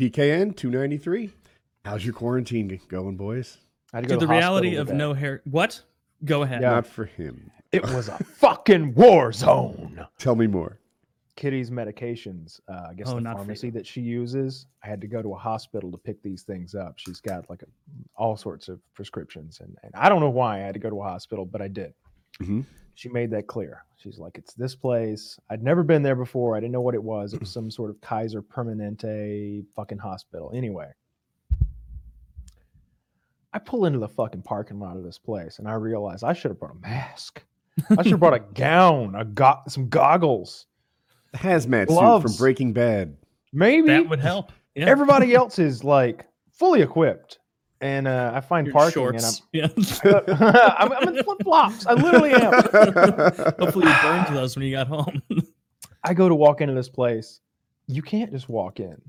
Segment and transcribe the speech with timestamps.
[0.00, 1.30] PKN two ninety three.
[1.84, 3.58] How's your quarantine going, boys?
[3.92, 5.42] I had to go to the reality of no hair.
[5.44, 5.82] What?
[6.24, 6.62] Go ahead.
[6.62, 6.70] Yeah.
[6.70, 7.50] Not for him.
[7.70, 10.06] It was a fucking war zone.
[10.18, 10.78] Tell me more.
[11.36, 15.20] Kitty's medications, uh, I guess Oh, the pharmacy that she uses, I had to go
[15.22, 16.94] to a hospital to pick these things up.
[16.96, 17.66] She's got like a,
[18.16, 21.00] all sorts of prescriptions, and, and I don't know why I had to go to
[21.00, 21.92] a hospital, but I did.
[22.40, 22.64] Mhm.
[23.00, 23.82] She made that clear.
[23.96, 25.38] She's like, "It's this place.
[25.48, 26.54] I'd never been there before.
[26.54, 27.32] I didn't know what it was.
[27.32, 30.90] It was some sort of Kaiser Permanente fucking hospital." Anyway,
[33.54, 36.50] I pull into the fucking parking lot of this place, and I realize I should
[36.50, 37.42] have brought a mask.
[37.88, 40.66] I should have brought a gown, a go- some goggles.
[41.34, 43.16] Hazmat suit from Breaking Bad.
[43.50, 44.52] Maybe That would help.
[44.74, 44.88] Yeah.
[44.88, 47.38] everybody else is like fully equipped,
[47.80, 49.42] and uh, I find Your parking, shorts.
[49.54, 49.72] And I'm
[50.78, 51.86] I'm, I'm in flip flops.
[51.86, 52.52] I literally am.
[53.58, 55.22] Hopefully you burned those when you got home.
[56.04, 57.40] I go to walk into this place.
[57.86, 59.00] You can't just walk in.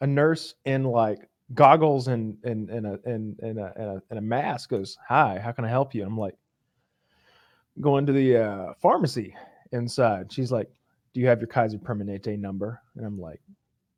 [0.00, 4.18] A nurse in like goggles and and and a and, and, a, and, a, and
[4.18, 6.36] a mask goes, "Hi, how can I help you?" I'm like,
[7.80, 9.34] going to the uh, pharmacy
[9.72, 10.30] inside.
[10.30, 10.70] She's like,
[11.14, 13.40] "Do you have your Kaiser Permanente number?" And I'm like,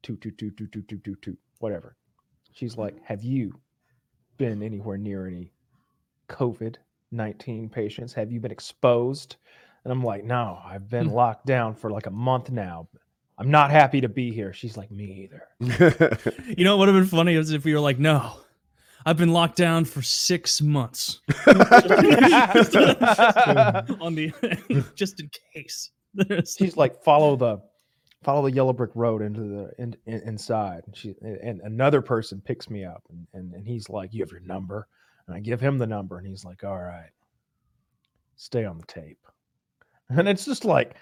[0.02, 1.96] two two two two two two two two, whatever.
[2.52, 3.52] She's like, "Have you
[4.36, 5.52] been anywhere near any
[6.28, 6.76] COVID
[7.12, 8.12] nineteen patients?
[8.14, 9.36] Have you been exposed?"
[9.84, 11.14] And I'm like, "No, I've been hmm.
[11.14, 12.88] locked down for like a month now.
[13.38, 15.48] I'm not happy to be here." She's like, "Me either."
[16.56, 18.32] you know what would have been funny is if we were like, no,
[19.06, 21.54] I've been locked down for six months on
[24.16, 25.92] the just in case.
[26.44, 27.60] She's like, "Follow the."
[28.26, 30.82] Follow the yellow brick road into the in, in, inside.
[30.86, 34.32] And she and another person picks me up, and, and and he's like, "You have
[34.32, 34.88] your number,"
[35.28, 37.10] and I give him the number, and he's like, "All right,
[38.34, 39.20] stay on the tape."
[40.08, 40.96] And it's just like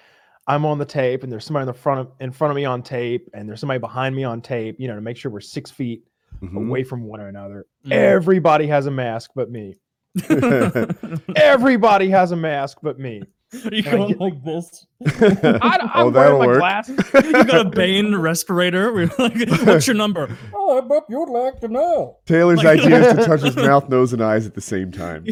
[0.47, 2.66] I'm on the tape, and there's somebody in the front of in front of me
[2.66, 4.77] on tape, and there's somebody behind me on tape.
[4.78, 6.05] You know, to make sure we're six feet
[6.42, 6.66] Mhm.
[6.69, 7.64] away from one another.
[7.86, 7.92] Mm.
[7.92, 9.77] Everybody has a mask but me.
[11.36, 13.22] Everybody has a mask but me.
[13.66, 14.87] Are you I going get- like this?
[15.06, 16.59] I, I'm Oh, wearing that'll my work.
[16.59, 16.98] glasses.
[17.15, 18.92] You got a Bane respirator.
[18.92, 20.37] We're like, what's your number?
[20.66, 22.16] Oh, I bet you'd like to know.
[22.26, 25.25] Taylor's Like- idea is to touch his mouth, nose, and eyes at the same time.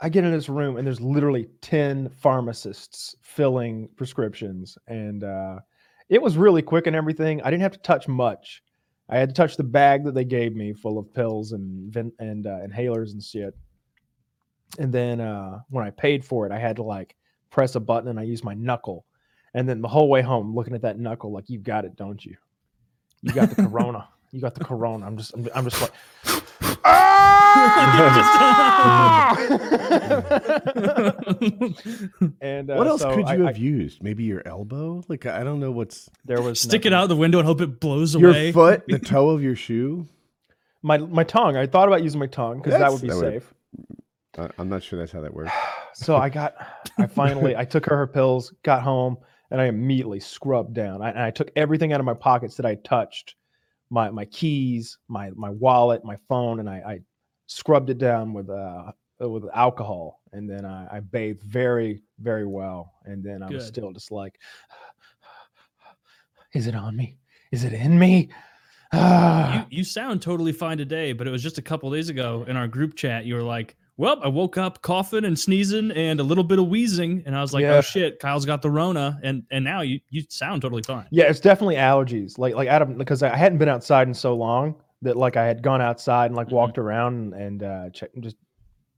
[0.00, 4.78] I get in this room and there's literally 10 pharmacists filling prescriptions.
[4.86, 5.58] And uh,
[6.08, 7.42] it was really quick and everything.
[7.42, 8.62] I didn't have to touch much.
[9.10, 12.46] I had to touch the bag that they gave me full of pills and and
[12.46, 13.54] uh, inhalers and shit.
[14.78, 17.16] And then uh, when I paid for it, I had to like
[17.50, 19.04] press a button and I used my knuckle.
[19.54, 22.24] And then the whole way home, looking at that knuckle, like, you got it, don't
[22.24, 22.36] you?
[23.22, 24.08] You got the corona.
[24.30, 25.04] You got the corona.
[25.06, 25.92] I'm just, I'm, I'm just like,
[32.40, 34.02] and uh, what else so could you I- have used?
[34.02, 35.02] Maybe your elbow?
[35.08, 37.80] Like I don't know what's there was Stick it out the window and hope it
[37.80, 38.52] blows your away.
[38.52, 40.06] foot, the toe of your shoe.
[40.82, 41.56] My my tongue.
[41.56, 43.54] I thought about using my tongue because that would be that safe.
[44.38, 45.52] Uh, I'm not sure that's how that works.
[45.92, 46.54] So I got.
[46.98, 47.56] I finally.
[47.56, 48.54] I took her her pills.
[48.62, 49.18] Got home
[49.50, 51.02] and I immediately scrubbed down.
[51.02, 53.34] I, and I took everything out of my pockets that I touched,
[53.90, 57.00] my my keys, my my wallet, my phone, and I, I
[57.50, 62.94] scrubbed it down with uh with alcohol, and then I, I bathed very very well,
[63.04, 64.38] and then I was still just like,
[66.54, 67.18] is it on me?
[67.52, 68.30] Is it in me?
[68.92, 69.66] Ah.
[69.70, 72.56] you, you sound totally fine today, but it was just a couple days ago in
[72.56, 73.24] our group chat.
[73.24, 76.68] You were like, "Well, I woke up coughing and sneezing and a little bit of
[76.68, 77.74] wheezing," and I was like, Yeah.
[77.74, 81.06] "Oh shit, Kyle's got the Rona," and and now you you sound totally fine.
[81.10, 82.38] Yeah, it's definitely allergies.
[82.38, 85.62] Like like Adam, because I hadn't been outside in so long that like I had
[85.62, 86.52] gone outside and like Mhm.
[86.52, 88.36] walked around and, and uh check, just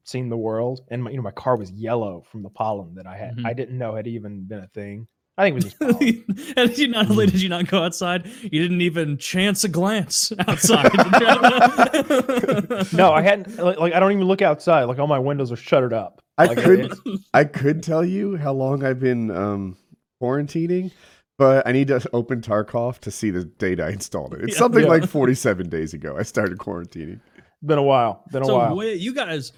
[0.04, 0.80] seen the world.
[0.88, 3.36] And my you know my car was yellow from the pollen that I had.
[3.36, 3.46] Mhm.
[3.46, 5.06] I didn't know had even been a thing.
[5.38, 6.24] I think it was just pollen.
[6.56, 10.32] and you not only did you not go outside, you didn't even chance a glance
[10.48, 10.90] outside.
[12.92, 13.56] no, I hadn't.
[13.58, 14.84] Like, like I don't even look outside.
[14.84, 16.22] Like all my windows are shuttered up.
[16.38, 16.98] I Like, could it's-
[17.34, 19.76] I could tell you how long I've been um,
[20.20, 20.90] quarantining,
[21.38, 24.42] but I need to open Tarkov to see the date I installed it.
[24.44, 24.58] It's Yeah.
[24.58, 24.88] something Yeah.
[24.90, 26.16] like 47 days ago.
[26.18, 27.20] I started quarantining.
[27.64, 28.24] been a while.
[28.32, 28.76] Been a so while.
[28.76, 29.52] wait, you guys,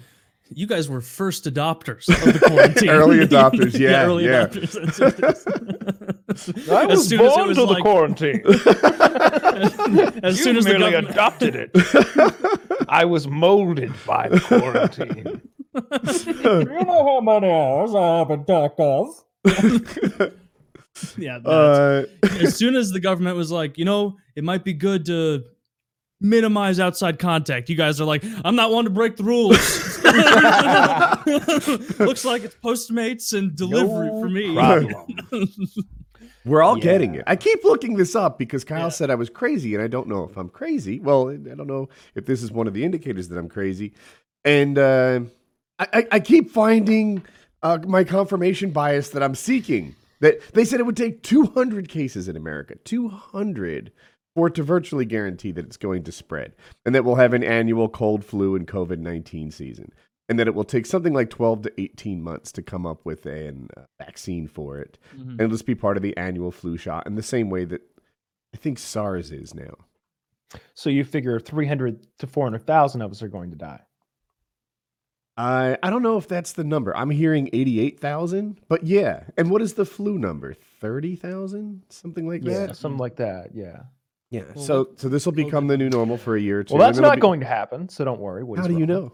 [0.49, 2.89] you guys were first adopters of the quarantine.
[3.01, 4.45] Early adopters, yeah, early yeah.
[4.47, 4.73] adopters.
[6.27, 6.69] That's what.
[6.69, 8.41] I As was soon as it born was to like- the quarantine.
[10.23, 11.71] as you soon as the merely government, adopted it.
[12.89, 15.41] I was molded by the quarantine.
[15.73, 20.31] You know how many hours I have in Tarkov?
[21.17, 25.05] yeah, uh, as soon as the government was like, you know, it might be good
[25.05, 25.43] to
[26.21, 29.57] minimize outside contact, you guys are like, I'm not one to break the rules.
[31.99, 35.49] Looks like it's Postmates and delivery No for me.
[36.45, 37.23] We're all getting it.
[37.25, 38.89] I keep looking this up because Kyle Yeah.
[38.89, 40.99] said I was crazy, and I don't know if I'm crazy.
[40.99, 43.93] Well, I don't know if this is one of the indicators that I'm crazy.
[44.43, 45.21] And uh,
[45.79, 47.23] I, I, I keep finding
[47.63, 49.95] uh, my confirmation bias that I'm seeking.
[50.21, 53.91] That they said it would take 200 cases in America, 200,
[54.35, 56.53] for it to virtually guarantee that it's going to spread,
[56.85, 59.91] and that we'll have an annual cold, flu, and COVID 19 season,
[60.29, 63.25] and that it will take something like 12 to 18 months to come up with
[63.25, 65.21] a uh, vaccine for it Mhm.
[65.31, 67.81] and it'll just be part of the annual flu shot in the same way that
[68.53, 69.75] I think SARS is now.
[70.73, 73.81] So you figure 300 to 400,000 of us are going to die.
[75.37, 76.95] I I don't know if that's the number.
[76.95, 79.23] I'm hearing 88,000, but yeah.
[79.37, 80.55] And what is the flu number?
[80.79, 81.83] 30,000?
[81.89, 82.51] Something like that?
[82.51, 82.77] Yeah, that?
[82.77, 83.49] something like that.
[83.53, 83.83] Yeah.
[84.29, 84.43] Yeah.
[84.55, 86.75] Well, so so this will become the new normal for a year or two.
[86.75, 87.89] Well, that's not be- going to happen.
[87.89, 88.43] So don't worry.
[88.43, 89.11] What How is do you know?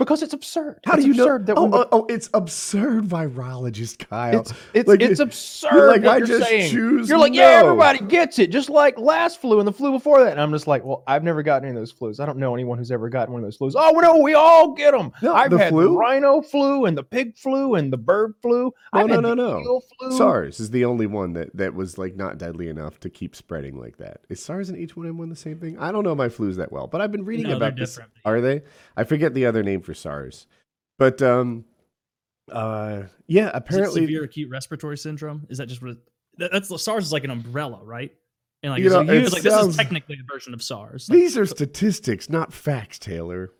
[0.00, 0.80] Because it's absurd.
[0.86, 1.36] How it's do you know?
[1.38, 4.40] That Oh, when oh, oh, it's absurd, virologist Kyle.
[4.40, 6.70] It's it's, Like, it's you- absurd like, what I you're just saying.
[6.70, 10.24] choose You're like, yeah, everybody gets it, just like last flu and the flu before
[10.24, 10.32] that.
[10.32, 12.18] And I'm just like, well, I've never gotten any of those flus.
[12.18, 13.74] I don't know anyone who's ever gotten one of those flus.
[13.76, 15.12] Oh, no, we all get them.
[15.22, 15.82] No, I've the had flu?
[15.84, 18.72] the rhino flu and the pig flu and the bird flu.
[18.94, 19.80] No, I've no, had no, the no.
[19.98, 20.16] flu.
[20.16, 23.78] SARS is the only one that, that was like not deadly enough to keep spreading
[23.78, 24.20] like that.
[24.30, 25.78] Is SARS and H1N1 the same thing?
[25.78, 27.90] I don't know my flus that well, but I've been reading No, about this.
[27.96, 28.12] different.
[28.24, 28.62] Are they?
[28.96, 30.46] I forget the other name for SARS.
[30.98, 31.64] But um
[32.50, 35.46] uh yeah, Is it apparently severe acute respiratory syndrome?
[35.48, 35.92] Is that just what?
[35.92, 35.98] It,
[36.38, 38.12] that, that's SARS is like an umbrella, right?
[38.62, 41.08] And like, You know, you- it it's like this is technically a version of SARS.
[41.08, 43.52] Like, these are statistics, not facts, Taylor.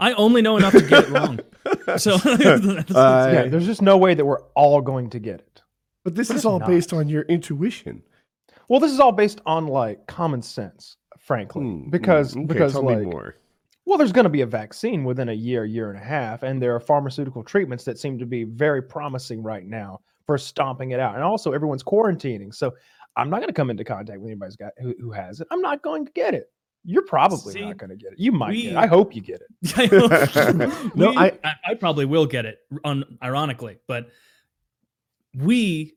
[0.00, 1.40] I only know enough to get it wrong.
[1.98, 5.62] So, Uh, Yeah, there's just no way that we're all going to get it.
[6.04, 6.68] but this but is all not.
[6.68, 8.02] based on your intuition.
[8.68, 12.82] Well, this is all based on like common sense, frankly, hmm, because okay, because tell
[12.84, 13.36] like me more.
[13.86, 16.60] Well, there's going to be a vaccine within a year, year and a half, and
[16.62, 21.00] there are pharmaceutical treatments that seem to be very promising right now for stomping it
[21.00, 21.14] out.
[21.14, 22.72] And also, everyone's quarantining, so
[23.16, 25.46] I'm not going to come into contact with anybody's got who, who has it.
[25.50, 26.50] I'm not going to get it.
[26.86, 28.18] You're probably See, not going to get it.
[28.18, 28.52] You might.
[28.54, 28.76] get it.
[28.76, 29.74] I hope you get it.
[29.76, 30.90] I.
[30.94, 34.08] No, We- I- I, I probably will get it, un, ironically, but
[35.34, 35.94] we,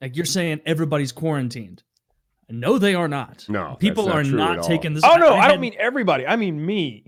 [0.00, 1.82] like you're saying, everybody's quarantined.
[2.48, 3.46] No, they are not.
[3.48, 4.64] No, that's people not are true at not all.
[4.68, 5.04] taking this.
[5.04, 6.26] Oh no, I, had- don't mean everybody.
[6.26, 7.06] I mean me.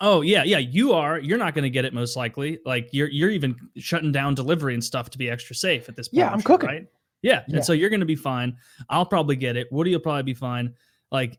[0.00, 0.58] Oh yeah, yeah.
[0.58, 1.18] You are.
[1.18, 2.58] You're not going to get it most likely.
[2.66, 6.08] Like you're you're even shutting down delivery and stuff to be extra safe at this
[6.08, 6.18] point.
[6.18, 6.68] Yeah, I'm sure, cooking.
[6.68, 6.86] Right?
[7.22, 7.56] Yeah, Yeah.
[7.56, 8.56] and so you're going to be fine.
[8.90, 9.68] I'll probably get it.
[9.72, 10.74] Woody will probably be fine.
[11.10, 11.38] Like,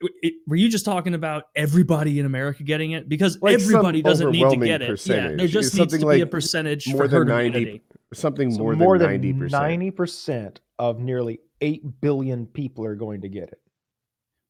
[0.00, 3.08] it, were you just talking about everybody in America getting it?
[3.08, 5.06] Because Like everybody doesn't need to get it.
[5.06, 7.82] Yeah, there just needs to something be a percentage more for than herd 90 immunity.
[8.12, 9.62] Something So more, more than than ninety percent.
[9.62, 13.60] ninety percent of nearly eight billion people are going to get it.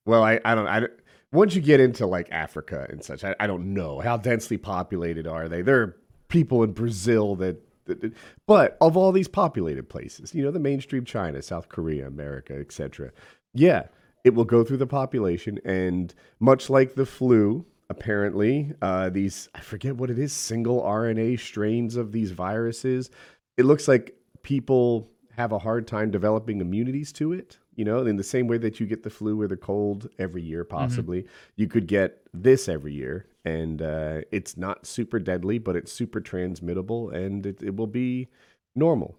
[0.08, 0.87] Well, I, I don't I
[1.32, 5.26] once you get into like Africa and such, I, I don't know how densely populated
[5.26, 5.60] are they.
[5.60, 5.96] There are
[6.28, 8.14] people in Brazil that, that, that-
[8.46, 13.12] but of all these populated places, you know, the mainstream China, South Korea, America, etc.
[13.52, 13.88] Yeah,
[14.25, 19.60] it will go through the population, and much like the flu, apparently, uh, these I
[19.60, 23.10] forget what it is, single RNA strains of these viruses.
[23.58, 27.58] It looks like people have a hard time developing immunities to it.
[27.78, 30.42] You know, in the same way that you get the flu or the cold every
[30.42, 30.76] year, mm-hmm.
[30.76, 33.26] possibly, you could get this every year.
[33.44, 38.28] And uh, it's not super deadly, but it's super transmittable and it, it will be
[38.75, 39.16] normal.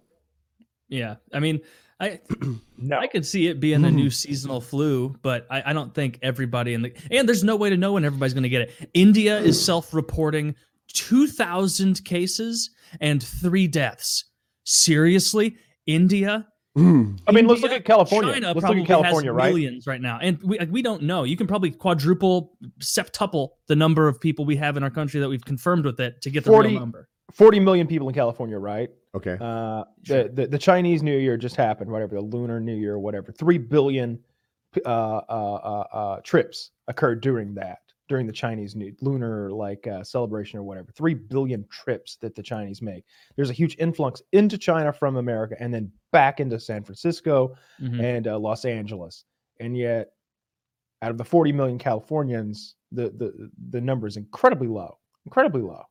[0.90, 1.62] Yeah, I mean,
[2.02, 2.20] I
[2.78, 4.10] No, I could see it being a new mm-hmm.
[4.10, 7.78] seasonal flu, but I, I don't think everybody in the and there's no way to
[7.78, 8.90] know when everybody's going to get it.
[8.94, 9.66] India is mm.
[9.66, 10.56] self-reporting
[10.94, 14.26] 2,000 cases and three deaths.
[14.66, 15.56] Seriously,
[15.86, 16.48] India.
[16.78, 18.34] I mean, let's look at California.
[18.34, 19.54] China let's look at California, has right?
[19.54, 21.24] millions right now, and we like, we don't know.
[21.24, 25.28] You can probably quadruple, septuple the number of people we have in our country that
[25.28, 27.10] we've confirmed with it to get the 40 real number.
[27.34, 28.90] 40 million people in California, right?
[29.16, 29.38] Okay.
[29.40, 33.00] Uh, the, the the Chinese New Year just happened, whatever the Lunar New Year, or
[33.00, 33.32] whatever.
[33.32, 34.20] Three billion
[34.86, 37.80] uh, uh, uh, uh, trips occurred during that,
[38.10, 40.92] during the Chinese New Lunar like uh, celebration or whatever.
[40.92, 43.06] Three billion trips that the Chinese make.
[43.38, 48.04] There's a huge influx into China from America and then back into San Francisco Mhm.
[48.04, 49.24] and uh, Los Angeles,
[49.62, 50.10] and yet
[51.02, 55.84] out of the 40 million Californians, the the the number is incredibly low, incredibly low.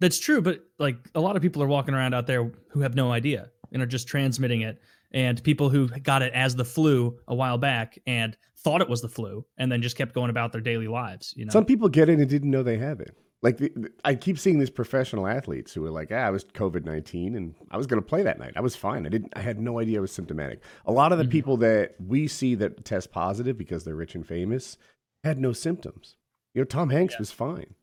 [0.00, 2.94] That's true, but like a lot of people are walking around out there who have
[2.94, 4.80] no idea and are just transmitting it.
[5.12, 9.00] And people who got it as the flu a while back and thought it was
[9.00, 11.32] the flu and then just kept going about their daily lives.
[11.36, 13.16] You know, Some people get it and didn't know they have it.
[13.42, 16.44] Like the, the- I keep seeing these professional athletes who are like, "Ah, I was
[16.44, 18.54] COVID nineteen and I was going to play that night.
[18.56, 19.06] I was fine.
[19.06, 19.32] I didn't.
[19.36, 21.30] I had no idea I was symptomatic." A lot of the Mhm.
[21.30, 24.78] people that we see that test positive because they're rich and famous
[25.22, 26.16] had no symptoms.
[26.54, 27.18] You know, Tom Hanks Yeah.
[27.20, 27.74] was fine.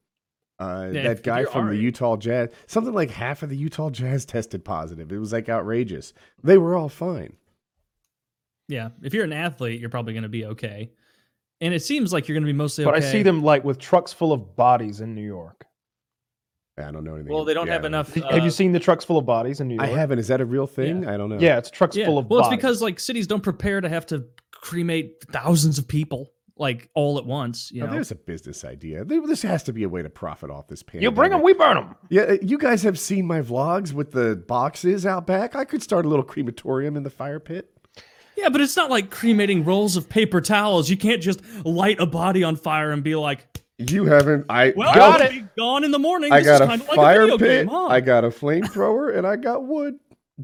[0.59, 4.25] Uh, Yeah, that guy from the Utah Jazz, something like half of the Utah Jazz
[4.35, 5.11] tested positive.
[5.11, 6.13] It was like outrageous.
[6.43, 7.33] They were all fine.
[8.67, 10.91] Yeah, if you're an athlete, you're probably going to be okay.
[11.62, 13.08] And it seems like you're going to be mostly But okay.
[13.08, 15.65] I see them like with trucks full of bodies in New York.
[16.77, 17.32] I don't know anything.
[17.32, 17.88] Well, they don't yeah, I have know.
[17.88, 18.13] enough.
[18.15, 19.88] Have uh, you seen the trucks full of bodies in New York?
[19.88, 20.17] I haven't.
[20.20, 21.08] Is that a real thing?
[21.08, 21.38] I don't know.
[21.39, 22.05] Yeah, it's trucks Yeah.
[22.05, 22.53] full of well, bodies.
[22.53, 27.17] it's because like cities don't prepare to have to cremate thousands of people like all
[27.17, 27.72] at once.
[27.72, 29.03] You Now, know, there's a business idea.
[29.05, 31.03] This has to be a way to profit off this pandemic.
[31.03, 31.96] you bring them, we burn them.
[32.10, 35.55] Yeah, uh, you guys have seen my vlogs with the boxes out back.
[35.55, 37.70] I could start a little crematorium in the fire pit.
[38.37, 40.89] Yeah, but it's not like cremating rolls of paper towels.
[40.89, 43.45] You can't just light a body on fire and be like,
[43.77, 44.45] You haven't.
[44.49, 46.81] I "Well, Got it'll be gone in the morning." I This got is a kind
[46.81, 47.39] of like fire a pit.
[47.39, 47.87] game, huh?
[47.87, 49.95] I got a flamethrower, and I got wood.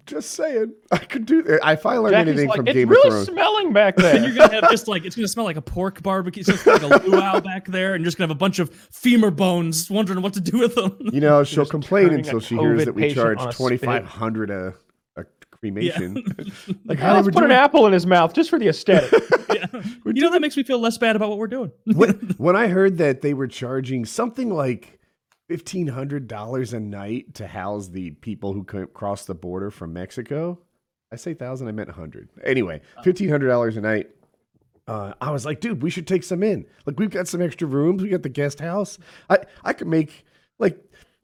[0.05, 1.61] Just saying, I could do that.
[1.67, 4.15] If I learned Jackie's anything like, from it's Game really of Thrones, smelling back there.
[4.15, 6.43] and you're gonna have just like it's gonna smell like a pork barbecue.
[6.47, 8.71] It's gonna like a luau back there, and you're just gonna have a bunch of
[8.71, 10.95] femur bones, wondering what to do with them.
[11.11, 13.77] you know, she'll complain until she hears that we charge twenty five hundred a twenty
[13.77, 13.87] spit.
[13.87, 14.73] five hundred a
[15.59, 16.13] a cremation.
[16.85, 19.11] like Yeah, how let's put you an apple in his mouth just for the aesthetic.
[19.49, 19.65] Yeah.
[20.05, 21.71] You know that makes me feel less bad about what we're doing.
[21.85, 24.99] when, when I heard that they were charging something like
[25.47, 29.93] fifteen hundred dollars a night to house the people who couldn't cross the border from
[29.93, 30.59] Mexico,
[31.11, 32.29] I say thousand, I meant hundred.
[32.43, 34.09] Anyway, fifteen hundred dollars a night.
[34.87, 36.65] Uh, I was like, dude, we should take some in.
[36.85, 38.01] Like, we've got some extra rooms.
[38.01, 38.97] We got the guest house.
[39.29, 40.25] I I could make
[40.59, 40.77] like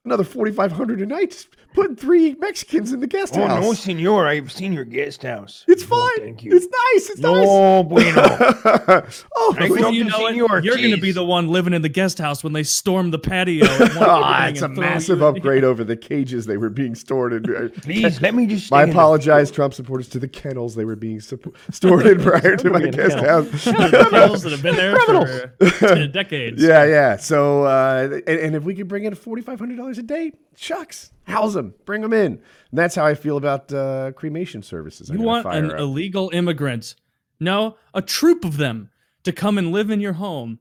[0.04, 1.48] another forty five hundred a night.
[1.76, 3.62] Just putting three Mexicans in the guest oh, house.
[3.64, 5.66] no, senor, I've seen your guest house.
[5.68, 6.18] it's No, fine.
[6.20, 6.56] thank you.
[6.56, 7.10] It's nice.
[7.10, 8.16] It's no, bueno.
[8.16, 8.26] nice.
[8.30, 8.64] oh,
[8.94, 9.06] bueno.
[9.36, 11.82] oh, don't- you Fucking know it, senor, you're going to be the one living in
[11.82, 13.66] the guest house when they storm the patio.
[13.66, 17.34] and want Ah, it's a massive you upgrade over the cages they were being stored
[17.34, 17.70] in.
[17.82, 21.20] Please, let me just My stay apologize, Trump supporters, to the kennels they were being
[21.20, 23.44] supp- stored in prior to my Being guest kennel.
[23.44, 23.64] house.
[23.64, 25.54] Criminals that have been there for
[25.86, 26.62] uh, decades.
[26.62, 27.18] yeah, yeah.
[27.18, 30.32] So, uh, and, and if we could bring in forty five hundred dollars a day,
[30.56, 32.34] shucks, house them, bring them in.
[32.34, 32.42] And
[32.72, 35.10] that's how I feel about uh, cremation services.
[35.10, 35.80] I'm You want an up.
[35.80, 36.96] illegal immigrant?
[37.40, 38.90] No, a troop of them
[39.24, 40.60] to come and live in your home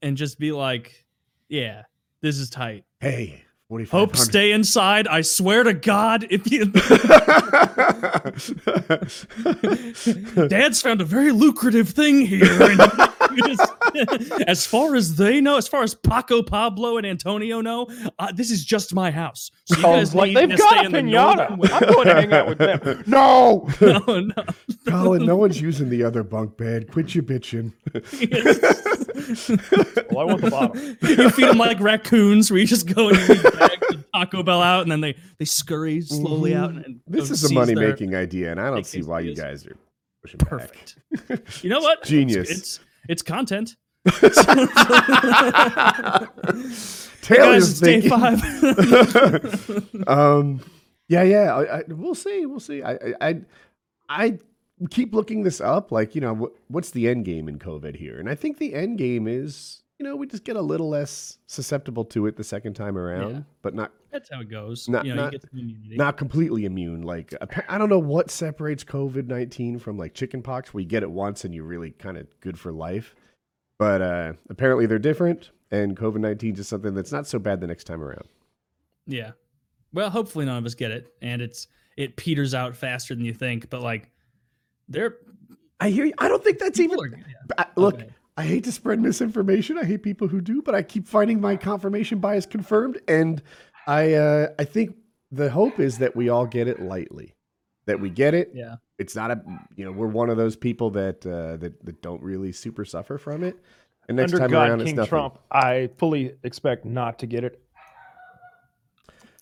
[0.00, 1.04] and just be like,
[1.48, 1.82] "Yeah,
[2.20, 3.44] this is tight." hey,
[3.90, 5.08] Hope stay inside.
[5.08, 6.66] I swear to God, if you
[10.48, 12.44] Dad's found a very lucrative thing here.
[12.44, 12.80] And
[13.36, 17.86] just- as far as they know, as far as Paco, Pablo, and Antonio know,
[18.18, 19.50] uh, this is just my house.
[19.66, 21.50] So you guys Colin's like, need they've to got stay a pinata.
[21.50, 23.04] I'm going to hang out with them.
[23.06, 23.68] No.
[23.80, 24.44] no, no.
[24.88, 26.90] Colin, no one's using the other bunk bed.
[26.90, 27.72] Quit your bitching.
[30.10, 30.96] Well, I want the bottom.
[31.02, 34.60] you feed them like raccoons, where you just go and you leave bags Taco Bell
[34.60, 36.70] out, and then they they scurry slowly out.
[36.70, 39.64] And, and This is a money making idea, and I don't see why you guys
[39.66, 39.76] are
[40.22, 40.48] pushing back.
[40.48, 41.64] Perfect.
[41.64, 42.02] You know what?
[42.04, 42.50] Genius.
[42.50, 43.76] It's it's, it's content.
[47.22, 48.42] Taylor's Guys, it's day thinking- five.
[50.08, 50.60] um,
[51.08, 51.54] yeah, yeah.
[51.54, 52.46] I, I, we'll see.
[52.46, 52.82] We'll see.
[52.82, 53.42] I, I, I,
[54.08, 54.38] I
[54.90, 55.92] keep looking this up.
[55.92, 58.18] Like, you know, what, what's the end game in COVID here?
[58.18, 61.38] And I think the end game is, you know, we just get a little less
[61.46, 63.40] susceptible to it the second time around, Yeah.
[63.62, 64.88] but not That's how it goes.
[64.88, 67.02] Not- you know, not- you get not completely immune.
[67.02, 67.32] Like,
[67.68, 71.44] I don't know what separates COVID nineteen from like chickenpox, where you get it once
[71.44, 73.14] and you're really kind of good for life.
[73.78, 77.68] But uh, apparently they're different, and COVID nineteen is something that's not so bad the
[77.68, 78.26] next time around.
[79.06, 79.32] yeah.
[79.92, 83.34] Well, hopefully none of us get it, and it's it peters out faster than you
[83.34, 83.70] think.
[83.70, 84.10] But like,
[84.88, 85.18] they're
[85.80, 86.14] I hear you.
[86.18, 86.98] I don't think that's even.
[86.98, 87.64] are- yeah.
[87.76, 88.08] Look, Okay.
[88.36, 89.76] I hate to spread misinformation.
[89.78, 93.42] I hate people who do, but I keep finding my confirmation bias confirmed, and
[93.86, 94.96] I uh, I think
[95.30, 97.34] the hope is that we all get it lightly,
[97.86, 98.50] that we get it.
[98.54, 98.76] Yeah.
[98.98, 99.42] It's not a
[99.76, 103.18] you know we're one of those people that uh, that that don't really super suffer
[103.18, 103.56] from it.
[104.08, 105.08] And next Under time God around, it's King nothing.
[105.10, 107.62] Trump, I fully expect not to get it.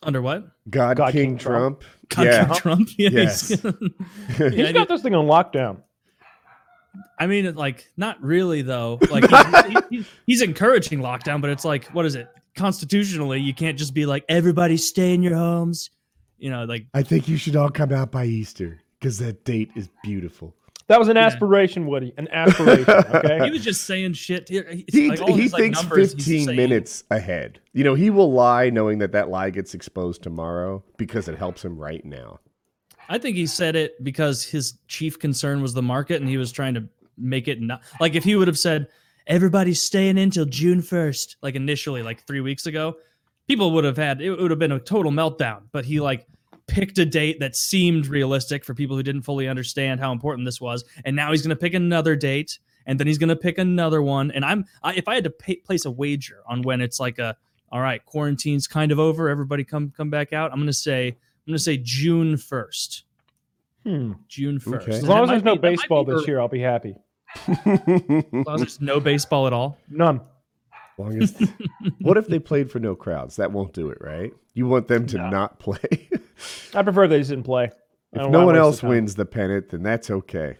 [0.02, 0.44] Under what?
[0.70, 1.82] God, God King, King Trump.
[2.08, 2.54] God, yeah.
[2.54, 2.88] Trump.
[2.98, 3.48] Yeah, Yes.
[3.48, 5.82] he's- He's Yeah, I got this thing on lockdown.
[7.18, 8.98] I mean, like, not really though.
[9.10, 12.28] Like, he's, he- he- he's encouraging lockdown, but it's like, what is it?
[12.56, 15.90] Constitutionally, you can't just be like, everybody stay in your homes.
[16.38, 19.70] You know, like, I think you should all come out by Easter because that date
[19.76, 20.54] is beautiful.
[20.88, 21.26] That was an Yeah.
[21.26, 22.12] aspiration, Woody.
[22.18, 22.84] An aspiration.
[23.44, 24.48] he was just saying shit.
[24.48, 27.60] He, He, like all he his, thinks numbers he's 15 minutes ahead.
[27.72, 31.64] You know, he will lie knowing that that lie gets exposed tomorrow because it helps
[31.64, 32.40] him right now.
[33.10, 36.52] I think he said it because his chief concern was the market, and he was
[36.52, 36.88] trying to
[37.18, 38.86] make it not like if he would have said
[39.26, 42.96] everybody's staying in till June first, like initially, like three weeks ago,
[43.48, 45.62] people would have had it would have been a total meltdown.
[45.72, 46.24] But he like
[46.68, 50.60] picked a date that seemed realistic for people who didn't fully understand how important this
[50.60, 53.58] was, and now he's going to pick another date, and then he's going to pick
[53.58, 54.30] another one.
[54.30, 57.18] And I'm I, if I had to pay, place a wager on when it's like
[57.18, 57.36] a
[57.72, 60.52] all right, quarantine's kind of over, everybody come come back out.
[60.52, 61.16] I'm going to say
[61.46, 63.02] I'm going to say June 1st.
[63.84, 64.12] Hmm.
[64.28, 64.88] June first.
[64.88, 64.98] Okay.
[64.98, 66.96] As long as there's no baseball this year, I'll be happy.
[67.46, 69.78] As long as there's no baseball at all.
[69.88, 70.20] None.
[70.98, 71.42] Longest.
[72.00, 73.36] what if they played for no crowds?
[73.36, 74.34] That won't do it, right?
[74.52, 75.30] You want them to No.
[75.30, 76.10] not play.
[76.74, 77.70] I prefer they just didn't play.
[78.12, 80.58] If no one else the wins the pennant, then that's okay.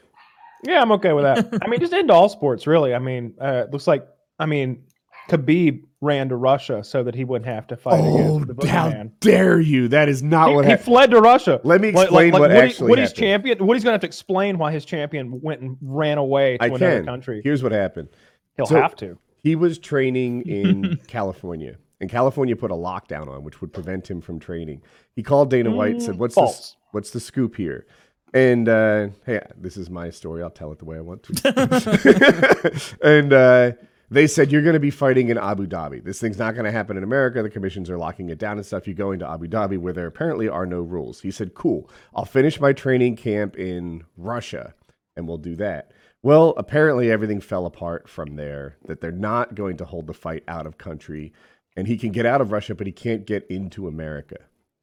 [0.65, 1.59] Yeah, I'm okay with that.
[1.63, 2.95] I mean, just into all sports, really.
[2.95, 4.07] I mean, uh, it looks like,
[4.39, 4.85] I mean,
[5.31, 8.91] Khabib ran to Russia so that he wouldn't have to fight Oh, against the how
[9.21, 9.87] dare you?
[9.89, 10.85] That is not He, what he happened.
[10.87, 11.61] fled to Russia.
[11.63, 13.19] Let me Like- explain like, what Woody- actually Woody's happened.
[13.27, 13.67] champion.
[13.67, 16.79] Woody's gonna have to explain why his champion went and ran away to I another
[16.97, 17.05] can.
[17.05, 17.41] country.
[17.45, 18.09] Here's what happened.
[18.57, 19.19] He'll So- have to.
[19.43, 24.21] He was training in California, and California put a lockdown on, which would prevent him
[24.21, 24.83] from training.
[25.17, 26.77] He called Dana White and said, Mm, "What's the false.
[26.93, 27.87] what's the scoop here?"
[28.35, 30.43] And uh, hey, this is my story.
[30.43, 32.93] I'll tell it the way I want to.
[33.03, 33.73] and uh,
[34.11, 36.03] they said you're going to be fighting in Abu Dhabi.
[36.03, 37.43] This thing's not going to happen in America.
[37.43, 38.87] The commissions are locking it down and stuff.
[38.87, 41.21] You're going to Abu Dhabi where there apparently are no rules.
[41.21, 41.89] He said, "Cool.
[42.15, 44.75] I'll finish my training camp in Russia,
[45.17, 48.77] and we'll do that." Well, apparently everything fell apart from there.
[48.87, 51.33] That they're not going to hold the fight out of country,
[51.77, 54.39] and he can get out of Russia, but he can't get into America,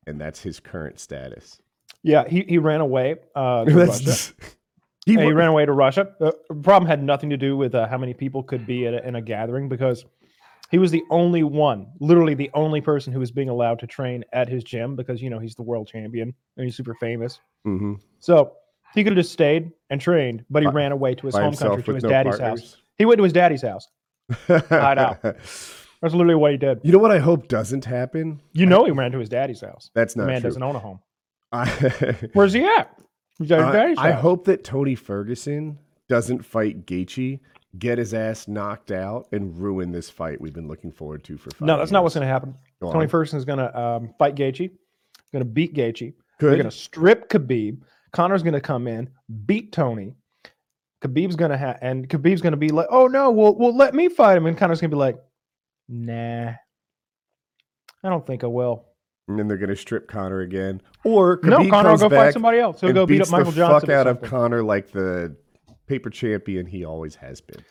[0.07, 1.61] and that's his current status.
[2.01, 4.33] Yeah, he, he ran away uh, to Russia.
[5.07, 6.13] He, he ran away to Russia.
[6.19, 6.33] The
[6.63, 9.15] problem had nothing to do with uh, how many people could be at a, in
[9.15, 10.05] a gathering because
[10.69, 14.25] he was the only one, literally the only person who was being allowed to train
[14.33, 17.39] at his gym because you know he's the world champion and he's super famous.
[17.65, 17.99] Mhm.
[18.19, 18.51] So
[18.93, 21.55] he could have just stayed and trained, but he By- ran away to his home
[21.55, 22.77] country to his no daddy's house.
[22.97, 23.87] He went to his daddy's house.
[24.47, 25.21] Hide out.
[26.01, 26.79] That's literally what he did.
[26.83, 28.39] You know what I hope doesn't happen?
[28.53, 29.89] You know he ran to his daddy's house.
[29.95, 30.49] That's The not man true.
[30.49, 30.99] doesn't own a home.
[31.53, 31.69] I,
[32.33, 32.93] Where's he at?
[33.39, 34.21] His I, daddy's I house.
[34.21, 35.77] hope that Tony Ferguson
[36.09, 37.39] doesn't fight Gaethje,
[37.77, 41.51] get his ass knocked out, and ruin this fight we've been looking forward to for
[41.51, 42.55] five No, that's not what's going to happen.
[42.81, 43.09] Go Tony on.
[43.09, 44.71] Ferguson's going to um, fight Gaethje.
[45.31, 46.13] Going to beat Gaethje.
[46.39, 47.81] They're going to strip Khabib.
[48.11, 49.09] Conor's going to come in,
[49.45, 50.15] beat Tony.
[51.01, 53.93] Khabib's going to have, and Khabib's going to be like, "Oh no, well, well, let
[53.93, 55.17] me fight him." And Conor's going to be like,
[55.87, 56.53] "Nah,
[58.03, 58.85] I don't think I will."
[59.27, 60.81] And then they're going to strip Conor again.
[61.03, 62.79] Or no, Khabib Conor will go fight somebody else.
[62.81, 63.87] He'll go beat up Michael the Johnson.
[63.87, 64.21] fuck out of.
[64.21, 65.35] Conor like the
[65.87, 67.63] paper champion he always has been.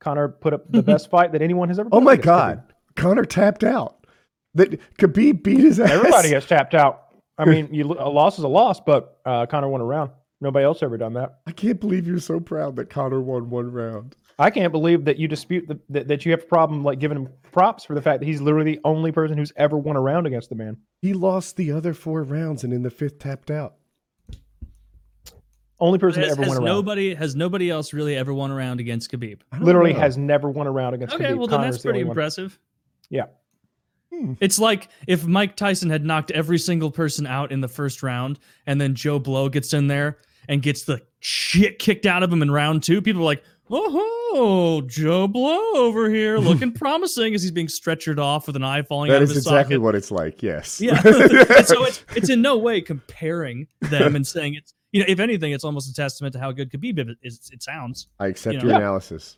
[0.00, 1.88] Conor put up the best fight that anyone has ever.
[1.92, 2.56] Oh my against Khabib.
[2.56, 2.62] god,
[2.96, 4.06] Conor tapped out.
[4.54, 5.90] That Khabib beat his ass.
[5.90, 7.02] Everybody has tapped out.
[7.38, 10.10] I mean, you, a loss is a loss, but uh, Conor won a round.
[10.40, 11.38] Nobody else ever done that.
[11.46, 14.16] I can't believe you're so proud that Conor won one round.
[14.38, 17.18] I can't believe that you dispute the, that, that you have a problem like giving
[17.18, 20.00] him props for the fact that he's literally the only person who's ever won a
[20.00, 20.76] round against the man.
[21.00, 23.74] He lost the other four rounds and in the fifth tapped out.
[25.80, 26.76] Only person Has, that ever has won a round.
[26.76, 29.40] nobody has nobody else really ever won a round against Khabib?
[29.60, 29.98] Literally know.
[29.98, 31.20] has never won a round against Khabib.
[31.20, 31.38] Okay, Khabib.
[31.38, 32.12] well then Conor's that's the pretty only one.
[32.12, 32.58] impressive.
[33.10, 33.24] Yeah.
[34.14, 34.34] Hmm.
[34.40, 38.38] It's like if Mike Tyson had knocked every single person out in the first round,
[38.66, 40.18] and then Joe Blow gets in there
[40.48, 43.02] and gets the shit kicked out of him in round two.
[43.02, 48.46] People are like, "Oh, Joe Blow over here, looking promising," as he's being stretchered off
[48.46, 49.80] with an eye falling out That of is his exactly socket.
[49.82, 50.42] what it's like.
[50.42, 50.80] Yes.
[50.80, 51.00] Yeah.
[51.62, 55.52] so it's it's in no way comparing them and saying it's you know if anything
[55.52, 57.50] it's almost a testament to how good Khabib is.
[57.52, 58.08] It sounds.
[58.20, 58.76] I accept You your know.
[58.76, 59.36] analysis.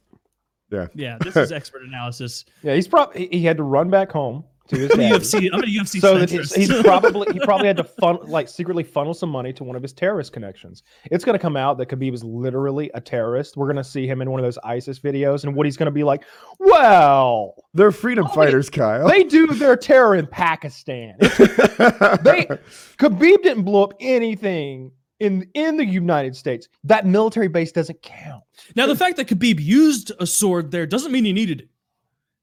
[0.70, 2.44] Yeah, Yeah, this is expert analysis.
[2.62, 5.14] Yeah, he's probably he had to run back home to his I'm a daddy.
[5.18, 5.50] UFC.
[5.52, 6.00] I'm a UFC.
[6.00, 6.56] so that he's, centrist.
[6.56, 9.82] he's probably he probably had to fun like secretly funnel some money to one of
[9.82, 10.82] his terrorist connections.
[11.10, 13.56] It's going to come out that Khabib is literally a terrorist.
[13.56, 15.86] We're going to see him in one of those ISIS videos, and what he's going
[15.86, 16.24] to be like,
[16.58, 19.06] well, They're freedom Oh, fighters, Kyle.
[19.08, 21.16] they do their terror in Pakistan.
[21.20, 21.28] they
[22.98, 26.68] Khabib didn't blow up anything in in the United States.
[26.84, 28.42] That military base doesn't count.
[28.76, 31.68] now the fact that Khabib used a sword there doesn't mean he needed it.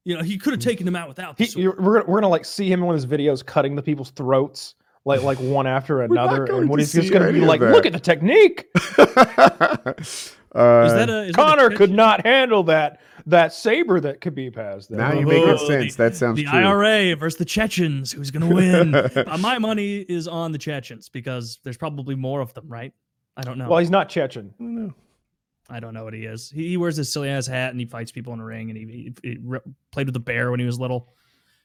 [0.04, 1.62] You know, he could have taken him out without the He, sword.
[1.62, 3.82] you're, we're gonna, we're gonna like see him in one of his videos cutting the
[3.82, 7.60] people's throats like like one after another, going and what he's just gonna be like,
[7.60, 7.70] that.
[7.72, 8.66] look at the technique.
[8.98, 14.20] uh, is that a is that a Conor could not handle that that saber that
[14.20, 14.88] Khabib has.
[14.88, 14.98] There.
[14.98, 15.94] now you Oh, make the- sense.
[15.96, 16.58] that sounds the true.
[16.58, 18.10] IRA versus the Chechens?
[18.10, 18.94] Who's going to win?
[19.28, 22.92] uh, my money is on the Chechens because there's probably more of them, right?
[23.36, 23.68] I don't know.
[23.68, 24.52] Well, he's not Chechen.
[24.58, 24.94] I don't know.
[25.72, 26.50] I don't know what he is.
[26.50, 28.78] He, he wears this silly ass hat and he fights people in a ring and
[28.78, 31.08] he, he, he re- played with a bear when he was little.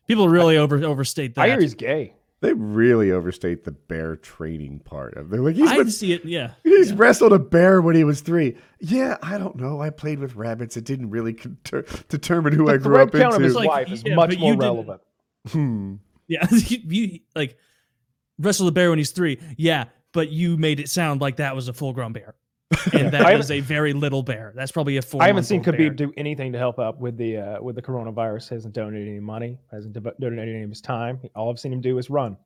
[0.08, 1.42] People really over overstate that.
[1.42, 2.14] I hear he's gay.
[2.40, 5.30] They really overstate the bear training part of.
[5.30, 6.24] They're like he's I been, see it.
[6.24, 6.52] Yeah.
[6.64, 6.96] he's yeah.
[6.98, 8.56] wrestled a bear when he was three.
[8.80, 9.82] Yeah, I don't know.
[9.82, 10.78] I played with rabbits.
[10.78, 13.92] It didn't really con- ter- determine who I grew up count of his like, wife
[13.92, 15.02] is yeah, much but you more relevant.
[15.50, 15.96] Hmm.
[16.28, 17.58] Yeah, you, you like
[18.38, 19.40] wrestle a bear when he's three.
[19.58, 22.36] Yeah, but you made it sound like that was a full grown bear,
[22.94, 24.52] and I that haven't- a very little bear.
[24.56, 25.22] That's probably a four.
[25.24, 25.90] I haven't seen Khabib bear.
[25.92, 28.50] do anything to help out with the uh, with the coronavirus.
[28.50, 29.58] Hasn't donated any money.
[29.72, 31.20] Hasn't devo- donated any of his time.
[31.36, 32.38] All I've seen him do is run,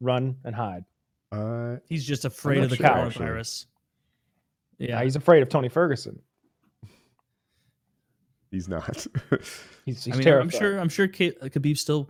[0.00, 0.84] run and hide.
[1.32, 3.26] Uh, He's just afraid of the sure, actually.
[3.26, 3.66] coronavirus.
[4.78, 5.02] Yeah, Yeah.
[5.04, 6.18] he's afraid of Tony Ferguson.
[8.50, 9.06] He's not.
[9.84, 10.42] He's, he's I mean, terrified.
[10.54, 10.78] I'm sure.
[10.78, 12.08] I'm sure Kate, Khabib still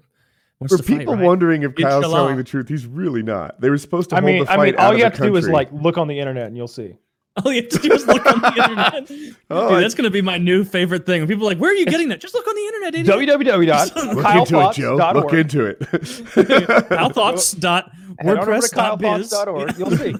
[0.60, 0.98] wants For to fight.
[1.00, 1.24] people right?
[1.24, 3.60] wondering if Kyle's chill telling the truth, he's really not.
[3.60, 5.04] They were supposed to I hold mean, the I fight mean, out all of you
[5.04, 6.96] the have to do is like look on the internet and you'll see.
[7.44, 9.10] All you have to do is look on the internet.
[9.50, 11.20] Oh, Dude, I- that's gonna be my new favorite thing.
[11.22, 13.06] When people are like, "Where are you getting that?" Just look on the internet, idiot.
[13.06, 13.40] Look into
[14.68, 14.96] it, Joe.
[14.96, 15.34] Look www.kylethoughts.org.
[15.34, 15.80] into it.
[15.80, 17.84] Kylethoughts.wordpress.biz.
[18.20, 19.78] Head on over to kylethoughts.org.
[19.78, 20.12] You'll see.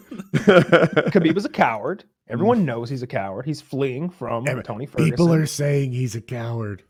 [1.11, 2.05] Khabib is a coward.
[2.29, 3.47] Everyone knows he's a coward.
[3.47, 5.11] He's fleeing from Tony Ferguson.
[5.11, 6.83] People are saying he's a coward.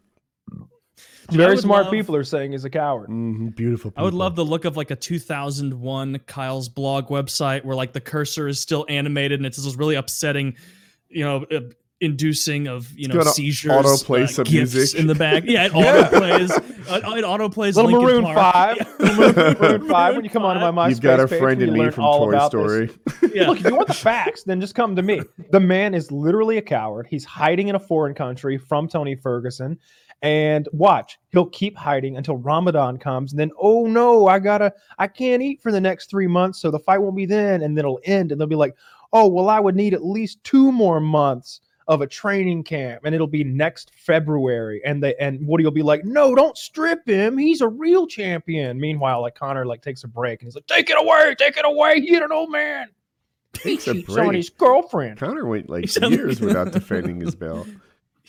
[1.31, 3.11] Dude, I very smart love- people are saying he's a coward.
[3.11, 3.93] Mhm, beautiful.
[3.97, 8.01] I would love the look of like a 2001 Kyle's blog website where like the
[8.01, 10.57] cursor is still animated and it's this really upsetting,
[11.09, 11.61] you know, uh,
[12.01, 13.73] inducing of you It's know gonna seizures.
[13.73, 14.99] autoplay uh, some music.
[15.01, 15.43] in the back.
[15.47, 16.07] Yeah, it Yeah.
[16.07, 16.51] auto plays.
[16.53, 17.75] Uh, it auto plays.
[17.77, 18.55] Little Linkin Maroon Park.
[18.55, 19.17] Five, Yeah.
[19.17, 20.15] Little Maroon Five.
[20.15, 22.47] When you come onto my MySpace You've got a friend where in me from Toy.
[22.47, 22.91] Story.
[23.35, 23.49] Yeah.
[23.49, 25.21] Look, if you want the facts, then just come to me.
[25.51, 27.07] The man is literally a coward.
[27.11, 29.79] He's hiding in a foreign country from Tony Ferguson.
[30.23, 33.33] And watch, he'll keep hiding until Ramadan comes.
[33.33, 36.61] And then, oh no, I gotta, I can't eat for the next three months.
[36.61, 37.63] So the fight won't be then.
[37.63, 38.33] And then it'll end.
[38.33, 38.75] And they'll be like,
[39.13, 43.03] oh, well, I would need at least two more months of a training camp.
[43.05, 44.83] And it'll be next February.
[44.85, 47.39] And they, and Woody will be like, no, don't strip him.
[47.39, 48.79] He's a real champion.
[48.81, 51.65] Meanwhile, like Conor like takes a break and he's like, take it away, take it
[51.65, 52.01] away.
[52.01, 52.89] He hit an old man.
[53.63, 54.37] He Takes a cheats on break.
[54.37, 55.19] his girlfriend.
[55.19, 57.67] Conor went like You sound like- years without defending his belt.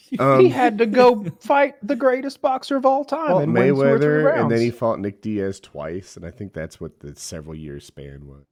[0.17, 3.67] he Um, had to go fight the greatest boxer of all time fought and win
[3.75, 6.79] two or three Mayweather, and then he fought Nick Diaz twice, and I think that's
[6.81, 8.43] what the several years span was.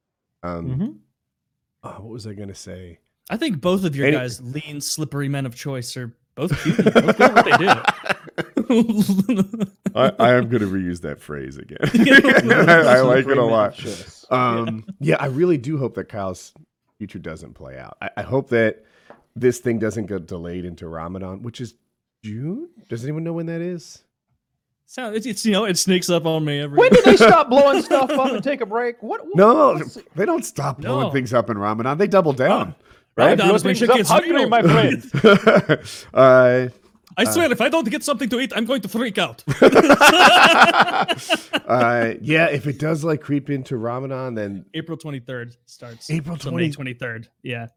[0.44, 0.96] Um, Mhm.
[1.84, 3.00] oh, what was I gonna say?
[3.30, 6.78] I think both of your Any- guys, lean, slippery men of choice, are both cute.
[6.78, 7.72] both what they do.
[9.96, 11.78] I, I am gonna reuse that phrase again.
[11.84, 13.74] I, I like it a lot.
[13.76, 16.54] Just- Um, yeah, I really do hope that Kyle's
[16.98, 17.98] future doesn't play out.
[18.02, 18.84] I, I hope that
[19.40, 21.76] this thing doesn't get delayed into Ramadan, which is
[22.24, 22.70] June.
[22.90, 24.04] Does anyone know when that is?
[24.90, 26.78] so it's, it's you know it sneaks up on me every.
[26.78, 29.04] When did they stop blowing stuff up and take a break?
[29.04, 29.26] What?
[29.26, 29.82] what No,
[30.16, 31.12] they don't stop blowing No.
[31.12, 31.98] things up in Ramadan.
[31.98, 32.76] They double down.
[33.16, 33.36] Right?
[33.36, 35.12] Blow Down is when things shit up hungry, my friend.
[36.14, 36.68] uh,
[37.20, 39.44] I swear, if I don't get something to eat, I'm going to freak out.
[41.68, 46.12] uh, yeah, if it does like creep into Ramadan, then April 23rd starts.
[46.12, 47.28] April So 20 23rd.
[47.42, 47.68] Yeah.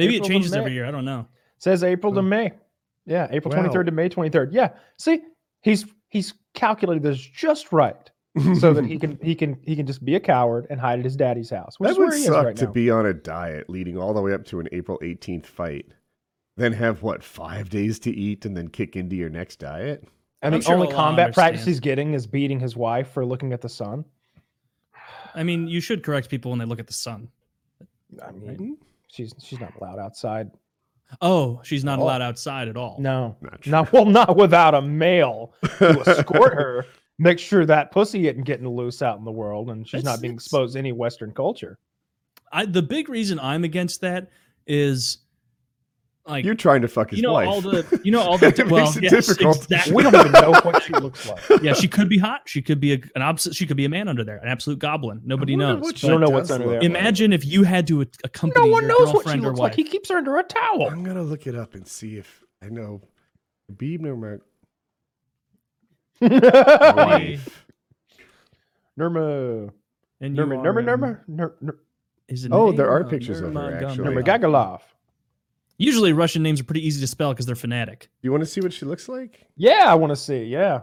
[0.00, 0.84] Maybe April it changes every year.
[0.86, 1.26] I don't know.
[1.58, 2.52] Says April to May.
[3.06, 3.64] Yeah, April Wow.
[3.68, 4.48] 23rd to May 23rd.
[4.52, 4.70] Yeah.
[4.98, 5.20] See,
[5.62, 8.10] he's he's calculated this just right
[8.58, 11.04] so that he can he can he can just be a coward and hide at
[11.04, 12.72] his daddy's house, which that is where would he is suck right to now.
[12.72, 15.86] be on a diet leading all the way up to an April 18th fight,
[16.56, 20.04] then have what five days to eat and then kick into your next diet.
[20.42, 23.52] and I'm the sure only combat practice he's getting is beating his wife for looking
[23.52, 24.04] at the sun.
[25.34, 27.28] I mean, you should correct people when they look at the sun.
[28.24, 28.78] I mean,
[29.10, 30.50] she's she's not allowed outside.
[31.20, 32.02] Oh, she's not Oh.
[32.04, 32.96] allowed outside at all.
[33.00, 33.70] No, Not true.
[33.72, 36.86] not well, not without a male to escort her.
[37.18, 40.22] Make sure that pussy isn't getting loose out in the world, and she's That's- not
[40.22, 41.78] being exposed to any Western culture.
[42.52, 44.28] I, the big reason I'm against that
[44.66, 45.18] is
[46.30, 47.48] like You're trying to fuck his you know wife.
[47.48, 49.56] all the you know all the It well makes it yes, difficult.
[49.64, 49.92] exactly.
[49.94, 51.40] We don't even know what she looks like.
[51.62, 53.88] yeah she could be hot she could be a, an opposite she could be a
[53.88, 56.80] man under there an absolute goblin nobody knows what You don't know what's under there.
[56.82, 59.60] imagine if you had to accompany No one your knows what she girlfriend or looks
[59.60, 59.76] wife like.
[59.76, 60.88] He keeps her under a towel.
[60.88, 63.00] I'm gonna look it up and see if I know.
[63.72, 64.40] Khabib Nurmag-
[66.22, 67.66] Nurma, wife.
[68.98, 69.70] Nurma,
[70.20, 71.78] and you Nurma, are, Nurma, Nurma, Nur- Nur-
[72.28, 73.86] is it Oh, there are oh, pictures of her, actually.
[74.08, 74.22] actually.
[74.22, 74.80] Nurmagomedov.
[75.80, 78.60] Usually russian names are pretty easy to spell because they're phonetic You want to see
[78.60, 79.46] what she looks like?
[79.56, 80.44] Yeah, I want to see.
[80.44, 80.82] Yeah,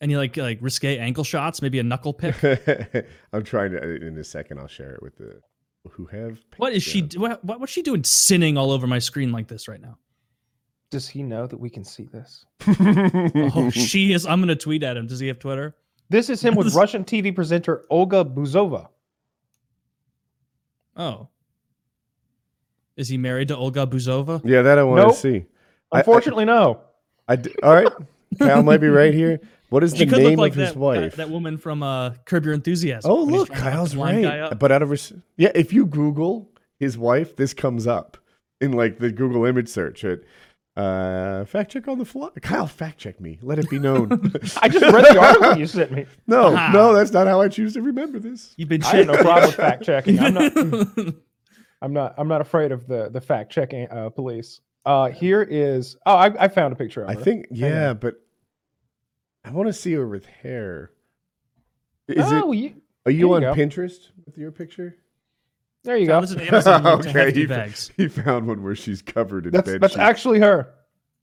[0.00, 2.36] and you like like risque ankle shots maybe a knuckle pick
[3.32, 4.06] I'm trying to.
[4.06, 5.40] In a second, I'll share it with the
[5.90, 6.38] who have.
[6.58, 9.68] what is she what, what what's she doing sinning all over my screen like this
[9.68, 9.96] right now
[10.90, 12.44] does he know that we can see this?
[12.66, 15.74] oh she is i'm gonna tweet at him does he have twitter
[16.10, 18.88] This is him with Russian TV presenter Olga Buzova.
[20.96, 21.28] oh
[22.98, 25.14] is he married to olga buzova yeah, that I want Nope.
[25.14, 25.46] to see.
[25.90, 26.80] I- I- Unfortunately, no.
[27.26, 27.92] I d- all right.
[28.38, 29.40] Kyle might be right here.
[29.70, 31.12] What is she the could name look like of his wife?
[31.12, 33.96] that that woman from uh curb your enthusiasm oh, look, trying to fuck Kyle's the
[33.98, 34.58] guy right.
[34.58, 38.16] But out of res- yeah, if you Google his wife, this comes up
[38.60, 40.04] in like the Google image search.
[40.04, 40.24] It
[40.76, 42.28] uh, fact check on the fly.
[42.40, 43.38] Kyle, fact check me.
[43.42, 44.10] Let it be known.
[44.62, 46.06] I just read the article you sent me.
[46.26, 46.70] no, Ah.
[46.72, 48.54] no, that's not how I choose to remember this.
[48.56, 50.18] You've been I have no problem with fact checking.
[50.20, 50.52] I'm not.
[51.82, 52.14] I'm not.
[52.18, 54.60] I'm not afraid of the the fact checking uh, police.
[54.84, 55.96] Uh, here is.
[56.06, 57.20] Oh, I, I found a picture of I her.
[57.20, 57.70] think Hang on.
[57.70, 58.14] yeah, but
[59.44, 60.90] I want to see her with hair.
[62.08, 62.56] Is oh, it?
[62.56, 62.74] you,
[63.06, 63.54] Are you here you on go.
[63.54, 64.96] Pinterest with your picture?
[65.84, 66.14] There you go.
[66.14, 67.90] Found this on Amazon, like, to have okay, he, bags.
[67.96, 70.00] he found one where she's covered in That's bed that's sheets.
[70.00, 70.74] actually her.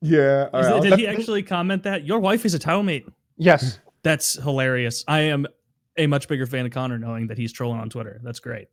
[0.02, 0.48] yeah.
[0.54, 2.84] all Is right, it- I'll- did he actually comment that your wife is a towel
[2.84, 3.08] mate?
[3.38, 3.80] Yes.
[4.04, 5.04] That's hilarious.
[5.08, 5.48] I am
[5.98, 8.22] a much bigger fan of Conor, knowing that he's trolling on Twitter.
[8.24, 8.68] That's great.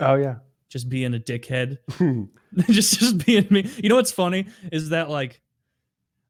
[0.00, 0.36] Oh yeah.
[0.74, 1.78] Just being a dickhead.
[2.68, 3.70] just just being me.
[3.80, 5.40] You know what's funny is that like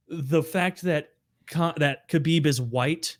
[0.06, 1.12] the fact that
[1.78, 3.16] that Khabib is white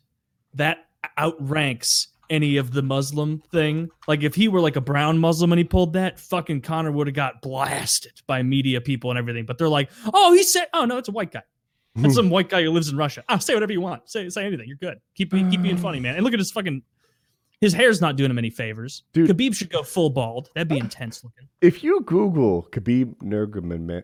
[0.53, 0.85] that
[1.17, 3.89] outranks any of the Muslim thing.
[4.07, 7.07] Like if he were like a brown Muslim and he pulled that, fucking Conor would
[7.07, 9.47] have got blasted by media people and everything.
[9.47, 11.41] But they're like, oh, he said, oh no, it's a white guy.
[11.95, 13.23] That's some white guy who lives in Russia.
[13.29, 14.07] Oh, say whatever you want.
[14.07, 14.67] Say say anything.
[14.67, 15.01] You're good.
[15.15, 16.13] Keep keep being funny, man.
[16.17, 16.83] And look at his fucking.
[17.65, 19.03] His hair's not doing him any favors.
[19.13, 19.29] Dude.
[19.29, 20.49] Khabib should go full bald.
[20.53, 21.47] That'd be intense looking.
[21.61, 24.03] if you Google Khabib Nurmagomedov,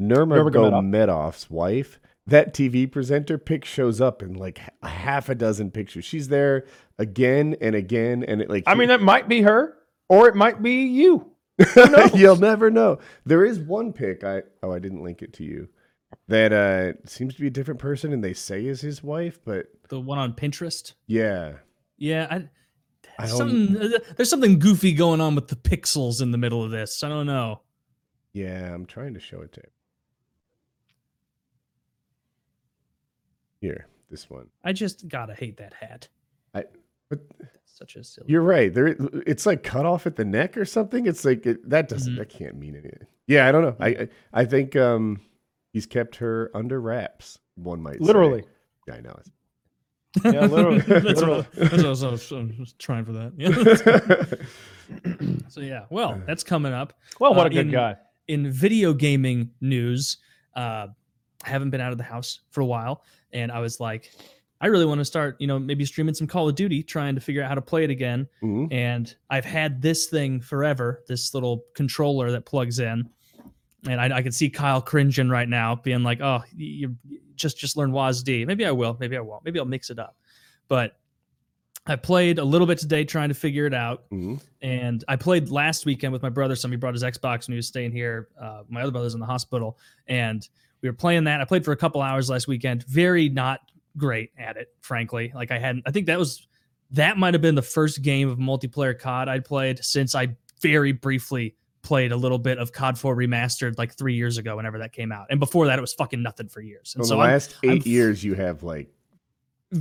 [0.00, 0.72] Nurmagomedov.
[0.72, 5.70] Nurmagomedov's wife, that TV presenter pic shows up in like h- a half a dozen
[5.70, 6.04] pictures.
[6.04, 6.64] She's there
[6.98, 9.76] again and again, and it like I mean, that might be her,
[10.08, 11.30] or it might be you.
[12.14, 12.98] you'll never know.
[13.24, 14.24] There is one pic.
[14.24, 15.68] I oh, I didn't link it to you.
[16.28, 19.66] That uh seems to be a different person, and they say is his wife, but
[19.88, 20.94] The one on Pinterest.
[21.06, 21.54] yeah,
[21.98, 22.50] Yeah, I, I don't.
[23.26, 27.02] Something, uh, there's something goofy going on with the pixels in the middle of this.
[27.02, 27.60] I don't know.
[28.32, 29.70] Yeah, I'm trying to show it to you.
[33.60, 34.48] Here, this one.
[34.62, 36.08] I just gotta hate that hat.
[36.54, 36.64] I
[37.08, 38.26] but That's such a silly.
[38.28, 38.72] You're right.
[38.72, 38.88] There,
[39.26, 41.06] it's like cut off at the neck or something.
[41.06, 42.14] It's like it, that doesn't.
[42.14, 42.18] Mhm.
[42.18, 43.06] That can't mean anything.
[43.26, 43.76] Yeah, I don't know.
[43.80, 45.20] I, I, I think um,
[45.72, 47.38] he's kept her under wraps.
[47.54, 48.00] One might say.
[48.00, 48.44] Literally.
[48.86, 49.16] Yeah, I know.
[50.16, 50.78] It's- Yeah, literally.
[50.80, 51.36] that's, literally.
[51.42, 53.32] What, that's what I was, I was- I was trying for that.
[53.36, 54.34] Yeah.
[55.48, 56.94] so yeah, well, that's coming up.
[57.20, 57.96] Well, what Uh, a good in- guy.
[58.28, 60.18] in video gaming news,
[60.56, 60.88] uh,
[61.44, 64.10] I haven't been out of the house for a while, and I was like,
[64.60, 67.20] I really want to start, you know, maybe streaming some Call of Duty, trying to
[67.20, 68.26] figure out how to play it again.
[68.42, 68.72] Mhm.
[68.72, 73.10] And I've had this thing forever, this little controller that plugs in,
[73.88, 76.96] and I, I can see Kyle cringing right now, being like, "Oh, you,
[77.34, 80.16] just just learn WASD." Maybe I will, maybe I won't, maybe I'll mix it up.
[80.68, 80.96] But
[81.86, 84.08] I played a little bit today, trying to figure it out.
[84.10, 84.40] Mhm.
[84.62, 86.56] And I played last weekend with my brother.
[86.56, 88.28] Somebody brought his Xbox when he was staying here.
[88.40, 90.48] Uh, my other brother's in the hospital, and
[90.80, 91.40] we were playing that.
[91.40, 92.84] I played for a couple hours last weekend.
[92.84, 93.60] Very not
[93.96, 95.32] great at it, frankly.
[95.34, 95.84] Like I hadn't.
[95.86, 96.46] I think that was
[96.90, 100.92] that might have been the first game of multiplayer COD I'd played since I very
[100.92, 104.92] briefly played a little bit of COD 4 remastered like three years ago, whenever that
[104.92, 105.26] came out.
[105.30, 106.90] And before that, it was fucking nothing for years.
[106.90, 108.88] So And in so the I'm, last I'm 8 years, you have like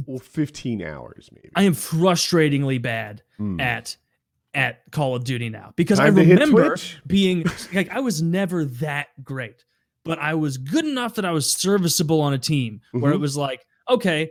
[0.06, 1.50] well, 15 hours, maybe.
[1.56, 3.60] I am frustratingly bad Mm.
[3.60, 3.98] at
[4.56, 9.08] at Call of Duty now because Time I remember being like I was never that
[9.24, 9.66] great,
[10.06, 13.22] but I was good enough that I was serviceable on a team where it Mhm.
[13.22, 14.30] was like, okay,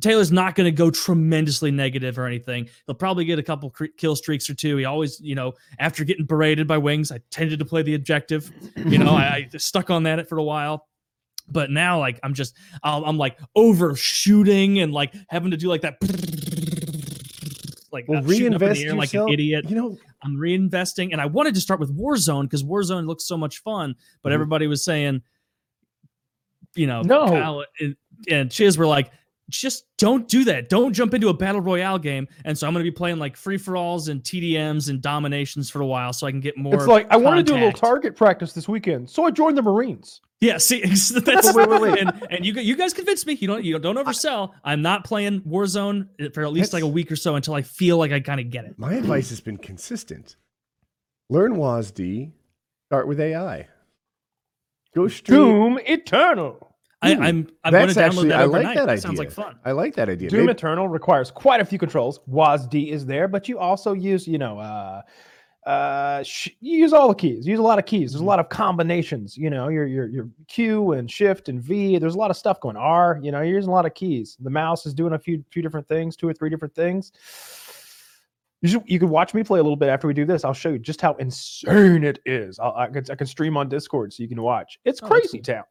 [0.00, 2.68] Taylor's not going to go tremendously negative or anything.
[2.86, 4.76] He'll probably get a couple kill streaks or two.
[4.76, 8.50] He always, you know, after getting berated by wings, I tended to play the objective.
[8.84, 10.88] You know, I, I stuck on that for a while.
[11.48, 15.82] But now, like, I'm just, I'll, I'm like overshooting and like having to do like
[15.82, 15.98] that,
[17.92, 19.68] like Well, uh, shooting up in reinvest the air like an idiot.
[19.68, 23.36] You know, I'm reinvesting, and I wanted to start with Warzone because Warzone looks so
[23.36, 23.94] much fun.
[24.22, 24.34] But Mhm.
[24.34, 25.22] everybody was saying,
[26.74, 27.26] you know, No.
[27.26, 27.96] Kyle and,
[28.28, 29.10] and Chiz were like,
[29.50, 30.68] just don't do that.
[30.68, 32.26] Don't jump into a battle royale game.
[32.44, 35.70] And so I'm going to be playing like free for alls and TDMs and dominations
[35.70, 36.74] for a while, so I can get more.
[36.74, 39.58] It's like I want to do a little target practice this weekend, so I joined
[39.58, 40.20] the Marines.
[40.40, 41.98] Yeah, see, that's Wait, wait, wait.
[41.98, 43.34] And, and you you guys convinced me.
[43.34, 44.52] You don't you don't oversell.
[44.62, 47.96] I'm not playing Warzone for at least like a week or so until I feel
[47.96, 48.78] like I kind of get it.
[48.78, 50.36] my advice has been consistent.
[51.30, 52.32] Learn WASD.
[52.90, 53.68] Start with AI.
[54.94, 55.36] Go straight.
[55.36, 56.73] Doom Eternal.
[57.04, 58.64] I, I'm I'm going That's to download actually, that I overnight.
[58.66, 59.00] like that idea.
[59.02, 59.56] Sounds like fun.
[59.64, 60.28] I like that idea.
[60.30, 62.20] Doom Maybe- Eternal requires quite a few controls.
[62.30, 65.02] WASD is there, but you also use, you know, uh,
[65.66, 67.46] uh, sh- you use all the keys.
[67.46, 68.12] You use a lot of keys.
[68.12, 69.36] There's a lot of combinations.
[69.36, 71.96] You know, your your your Q and Shift and V.
[71.98, 72.76] There's a lot of stuff going.
[72.76, 73.18] R.
[73.22, 74.36] You know, you're using a lot of keys.
[74.40, 77.12] The mouse is doing a few few different things, two or three different things.
[78.60, 80.42] You should, you can watch me play a little bit after we do this.
[80.42, 82.58] I'll show you just how insane it is.
[82.58, 84.78] I'll, I can I can stream on Discord so you can watch.
[84.84, 85.64] It's Oh, that's crazy town.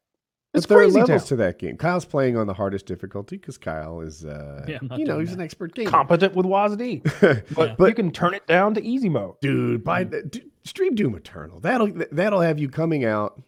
[0.53, 1.07] But It's there are crazy town.
[1.07, 1.77] levels to that game.
[1.77, 5.37] Kyle's playing on the hardest difficulty because Kyle is, uh, Yeah, you know, he's that.
[5.37, 5.89] an expert gamer.
[5.89, 7.01] Competent with WASD.
[7.55, 7.75] but Yeah.
[7.75, 9.39] but you can turn it down to easy mode.
[9.41, 11.59] dude, by the, d- stream Doom Eternal.
[11.59, 13.41] That'll that'll have you coming out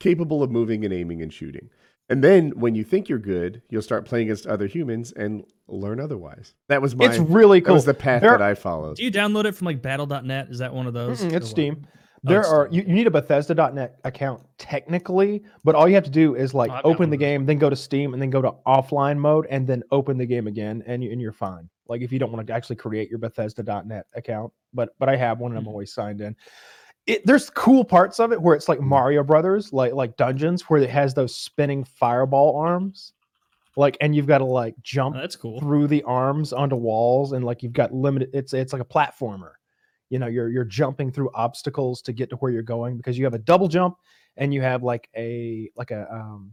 [0.00, 1.70] capable of moving and aiming and shooting.
[2.08, 6.00] And then when you think you're good, you'll start playing against other humans and learn
[6.00, 6.52] otherwise.
[6.68, 7.74] That was my It's really that cool.
[7.76, 8.96] was the path There- that I followed.
[8.96, 10.48] Do you download it from like battle.net?
[10.50, 11.22] Is that one of those?
[11.22, 11.48] Mm-mm, it's?
[11.48, 11.86] Steam.
[12.24, 16.36] There are you, you need a Bethesda.net account technically, but all you have to do
[16.36, 18.30] is like Oh, I've got open one the game, then go to Steam, and then
[18.30, 21.68] go to offline mode, and then open the game again, and you and you're fine.
[21.88, 25.40] Like if you don't want to actually create your Bethesda.net account, but but I have
[25.40, 25.68] one and I'm Mhm.
[25.68, 26.36] always signed in.
[27.06, 28.84] It, there's cool parts of it where it's like Mm.
[28.84, 33.14] Mario Brothers, like like dungeons, where it has those spinning fireball arms,
[33.76, 35.58] like and you've got to like jump Oh, that's cool.
[35.60, 39.52] through the arms onto walls and like you've got limited it's it's like a platformer
[40.12, 43.24] you know you're you're jumping through obstacles to get to where you're going because you
[43.24, 43.96] have a double jump
[44.36, 46.52] and you have like a like a um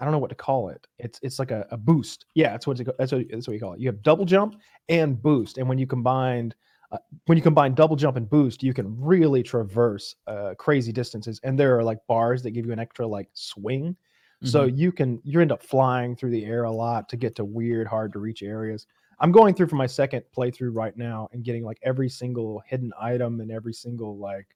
[0.00, 0.86] i don't know what to call it.
[0.98, 2.26] It's it's like a, a boost.
[2.34, 3.80] Yeah that's what it's, that's what that's what you call it.
[3.80, 4.56] You have double jump
[4.88, 5.58] and boost.
[5.58, 6.54] And when you combined
[6.92, 11.40] uh, when you combine double jump and boost you can really traverse uh, crazy distances.
[11.44, 13.96] And there are like bars that give you an extra like swing.
[14.44, 14.78] So Mhm.
[14.78, 17.88] you can you end up flying through the air a lot to get to weird
[17.88, 18.86] hard to reach areas
[19.20, 22.92] i'm going through for my second playthrough right now and getting like every single hidden
[23.00, 24.46] item and every single like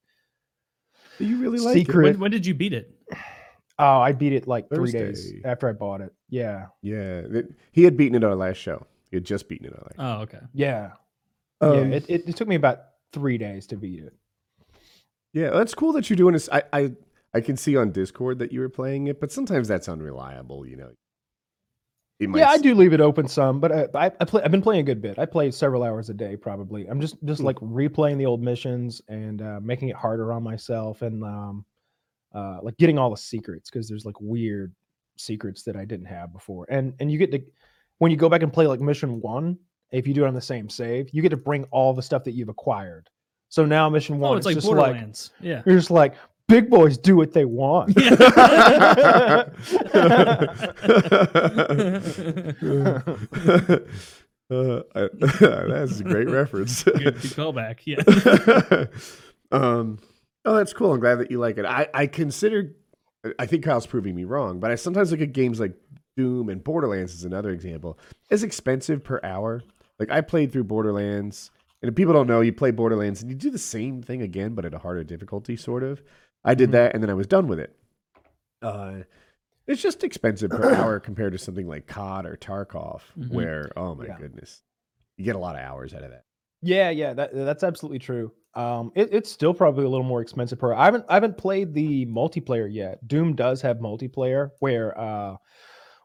[1.19, 2.95] You really like Secret- when, when did you beat it?
[3.79, 6.67] oh i beat it like three days after i bought it yeah.
[6.81, 8.87] Yeah, it- he had beaten it on our last show.
[9.11, 9.97] He had just beaten it our last.
[9.99, 10.39] Oh, okay.
[10.55, 10.93] yeah
[11.61, 12.79] Um, yeah it, it, it took me about
[13.13, 14.15] three days to beat it
[15.35, 16.49] Yeah, that's cool that you're doing this.
[16.51, 16.93] I, I
[17.35, 20.67] I can see on Discord that you were playing it, but sometimes that's unreliable.
[20.67, 20.91] You know.
[22.23, 24.43] It might yeah i s- do leave it open some but uh, I, I play
[24.43, 27.17] i've been playing a good bit i play several hours a day probably i'm just
[27.25, 27.47] just Hmm.
[27.47, 31.65] like replaying the old missions and uh, making it harder on myself and um
[32.35, 34.75] uh like getting all the secrets because there's like weird
[35.17, 37.43] secrets that i didn't have before and and you get to
[37.99, 39.59] when you go back and play like mission one
[39.91, 42.25] if you do it on the same save you get to bring all the stuff
[42.25, 43.09] that you've acquired
[43.51, 45.31] so now mission one Oh, it's like just like Borderlands.
[45.41, 45.61] yeah.
[45.67, 46.15] you're just like
[46.53, 47.97] big boys do what they want
[54.51, 56.83] Uh, I- that's a great reference.
[56.85, 57.81] good, good callback.
[57.85, 58.03] Yeah.
[59.51, 59.99] um,
[60.45, 60.93] oh, that's cool.
[60.93, 61.65] I'm glad that you like it.
[61.65, 62.75] I, I consider,
[63.39, 65.73] I think Kyle's proving me wrong, but I sometimes look at games like
[66.17, 67.99] Doom and Borderlands is another example
[68.31, 69.63] It's expensive per hour.
[69.99, 73.37] Like I played through Borderlands, and if people don't know, you play Borderlands and you
[73.37, 76.03] do the same thing again, but at a harder difficulty, sort of.
[76.45, 76.73] I did Mhm.
[76.73, 77.75] that, and then I was done with it.
[78.61, 79.01] Uh,
[79.67, 83.31] it's just expensive per hour compared to something like COD or Tarkov, Mhm.
[83.33, 84.17] where oh my Yeah.
[84.19, 84.63] goodness,
[85.17, 86.25] you get a lot of hours out of that.
[86.63, 88.33] Yeah, yeah, that that's absolutely true.
[88.55, 90.75] Um, it, it's still probably a little more expensive per.
[90.75, 93.07] I haven't I haven't played the multiplayer yet.
[93.09, 95.37] Doom does have multiplayer where uh,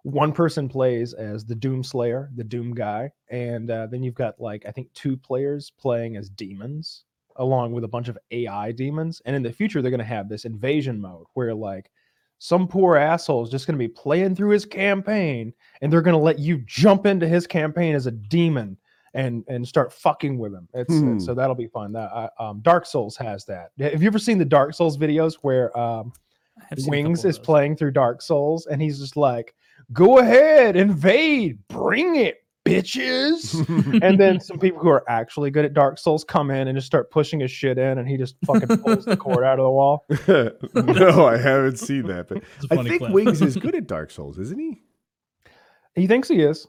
[0.03, 4.39] one person plays as the Doom Slayer, the Doom guy, and uh, then you've got
[4.39, 7.03] like I think two players playing as demons,
[7.37, 9.21] along with a bunch of AI demons.
[9.25, 11.91] And in the future, they're going to have this invasion mode where like
[12.39, 16.17] some poor asshole is just going to be playing through his campaign, and they're going
[16.17, 18.77] to let you jump into his campaign as a demon
[19.13, 20.67] and and start fucking with him.
[20.73, 21.17] It's Hmm.
[21.19, 21.93] so that'll be fun.
[21.93, 23.71] That uh, um, Dark Souls has that.
[23.79, 26.11] Have you ever seen the Dark Souls videos where um,
[26.71, 29.55] I've seen a Wings is playing through Dark Souls and he's just like,
[29.93, 35.73] "Go ahead, invade, bring it, bitches." and then some people who are actually good at
[35.73, 38.77] Dark Souls come in and just start pushing his shit in, and he just fucking
[38.79, 40.05] pulls the cord out of the wall.
[40.75, 43.11] no, I haven't seen that, but It's a I funny think clip.
[43.13, 44.81] Wings is good at Dark Souls, isn't he?
[45.95, 46.67] He thinks he is.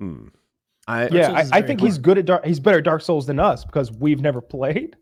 [0.00, 0.28] Hmm.
[0.88, 2.44] I, yeah, I, I very think he's good at Dark.
[2.44, 4.96] He's better at Dark Souls than us because we've never played.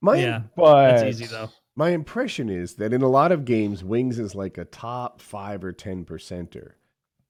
[0.00, 1.48] my Yeah, But that's easy though.
[1.76, 5.62] my impression is that in a lot of games, Wings is like a top five
[5.62, 6.72] or ten percenter,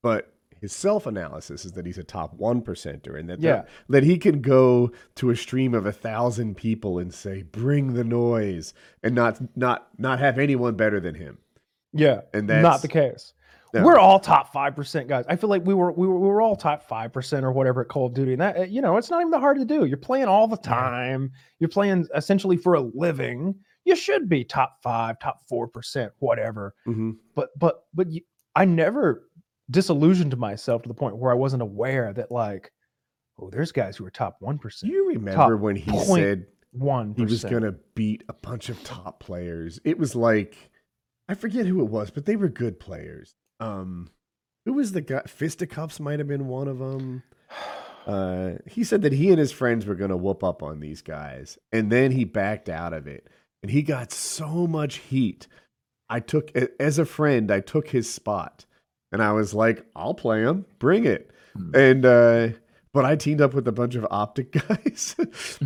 [0.02, 3.52] but his self analysis is that he's a top one percenter, and that Yeah.
[3.56, 7.92] that, that he can go to a stream of a thousand people and say, "Bring
[7.92, 8.72] the noise,"
[9.02, 11.36] and not not not have anyone better than him.
[11.92, 13.34] Yeah, And that's not the case.
[13.74, 13.84] No.
[13.84, 15.24] We're all top five percent guys.
[15.28, 17.80] I feel like we were we were we were all top five percent or whatever
[17.82, 19.84] at Call of Duty, and that you know it's not even that hard to do.
[19.86, 21.32] You're playing all the time.
[21.58, 23.54] You're playing essentially for a living.
[23.84, 26.74] You should be top five, top four percent, whatever.
[26.86, 27.16] Mhm.
[27.34, 28.20] But but but you,
[28.54, 29.24] I never
[29.70, 32.72] disillusioned myself to the point where I wasn't aware that like,
[33.38, 37.44] oh, there's guys who are top one you remember when he said one he was
[37.44, 39.78] gonna beat a bunch of top players.
[39.84, 40.70] It was like
[41.28, 43.34] I forget who it was, but they were good players.
[43.60, 44.10] Um,
[44.64, 45.22] who was the guy?
[45.26, 47.22] Fisticuffs might have been one of them.
[48.06, 51.58] Uh, he said that he and his friends were gonna whoop up on these guys,
[51.70, 53.28] and then he backed out of it,
[53.62, 55.46] and he got so much heat.
[56.08, 56.50] I took
[56.80, 58.66] as a friend, I took his spot,
[59.12, 61.74] and I was like, "I'll play him, bring it," Hmm.
[61.74, 62.04] and.
[62.06, 62.48] uh
[62.94, 65.16] but I teamed up with a bunch of optic guys,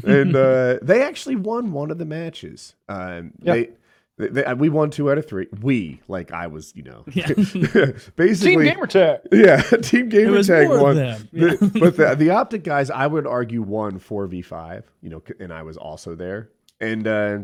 [0.04, 2.76] and uh, they actually won one of the matches.
[2.88, 3.70] Um, Yep.
[4.16, 5.48] they, they, they- we won two out of three.
[5.60, 7.26] We, like I was, you know, Yeah.
[7.34, 9.22] Team basically, Gamer Tag.
[9.32, 10.94] yeah, Team It Gamer was Tag more of won.
[10.98, 11.28] them.
[11.32, 14.84] The- but the, the optic guys, I would argue, won four v five.
[15.02, 16.50] You know, and I was also there.
[16.80, 17.38] And uh,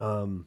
[0.00, 0.46] um,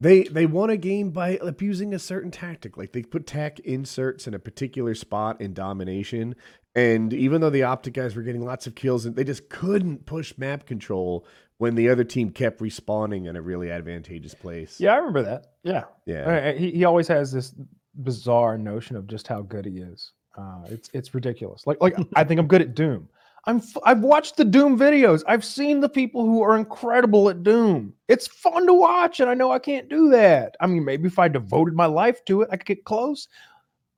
[0.00, 2.76] They they won a game by abusing a certain tactic.
[2.76, 6.36] Like they put tac inserts in a particular spot in domination,
[6.74, 10.06] and even though the optic guys were getting lots of kills, and they just couldn't
[10.06, 11.26] push map control
[11.58, 14.80] when the other team kept respawning in a really advantageous place.
[14.80, 15.52] Yeah, I remember that.
[15.62, 15.84] Yeah.
[16.06, 16.52] yeah.
[16.52, 17.54] He, he always has this
[17.94, 20.12] bizarre notion of just how good he is.
[20.38, 21.66] Uh, it's it's ridiculous.
[21.66, 23.08] Like like I think I'm good at Doom.
[23.46, 25.22] I'm f- I've watched the Doom videos.
[25.26, 27.94] I've seen the people who are incredible at Doom.
[28.08, 30.56] It's fun to watch, and I know I can't do that.
[30.60, 33.28] I mean, maybe if I devoted my life to it, I could get close.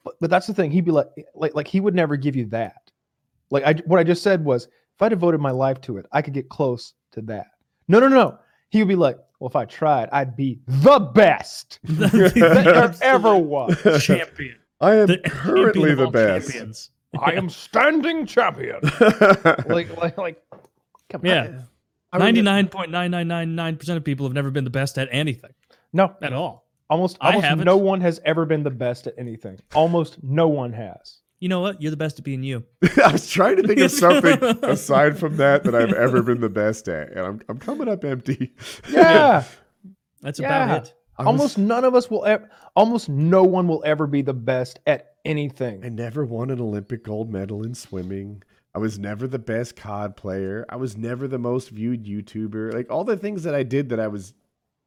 [0.05, 0.70] But but that's the thing.
[0.70, 2.90] He'd be like like like he would never give you that.
[3.51, 6.22] Like I what I just said was if I devoted my life to it, I
[6.22, 7.47] could get close to that.
[7.88, 8.38] No no no.
[8.70, 13.36] He would be like, well, if I tried, I'd be the best that there ever
[13.36, 13.76] was.
[14.05, 14.57] champion.
[14.80, 16.49] I am The currently the best.
[16.51, 16.90] champions.
[17.20, 18.80] I am standing champion.
[19.66, 20.42] Like, like, like,
[21.10, 21.42] come Yeah.
[21.44, 21.64] on.
[22.14, 24.70] I Ninety nine point nine nine nine nine percent of people have never been the
[24.70, 25.52] best at anything
[25.94, 26.66] No, at all.
[26.90, 27.64] almost, I almost haven't.
[27.64, 29.58] no one has ever been the best at anything.
[29.74, 31.18] Almost no one has.
[31.40, 31.80] You know what?
[31.82, 32.64] You're the best at being you.
[33.04, 36.48] I was trying to think of something aside from that that I've ever been the
[36.50, 38.54] best at, and I'm I'm coming up empty.
[38.90, 39.44] Yeah,
[40.20, 40.64] That's Yeah.
[40.64, 40.94] about it.
[41.18, 42.48] I was- almost none of us will ever.
[42.74, 45.84] Almost no one will ever be the best at anything.
[45.84, 48.42] I never won an Olympic gold medal in swimming.
[48.74, 50.64] I was never the best COD player.
[50.70, 52.72] I was never the most viewed YouTuber.
[52.72, 54.32] Like all the things that I did that I was,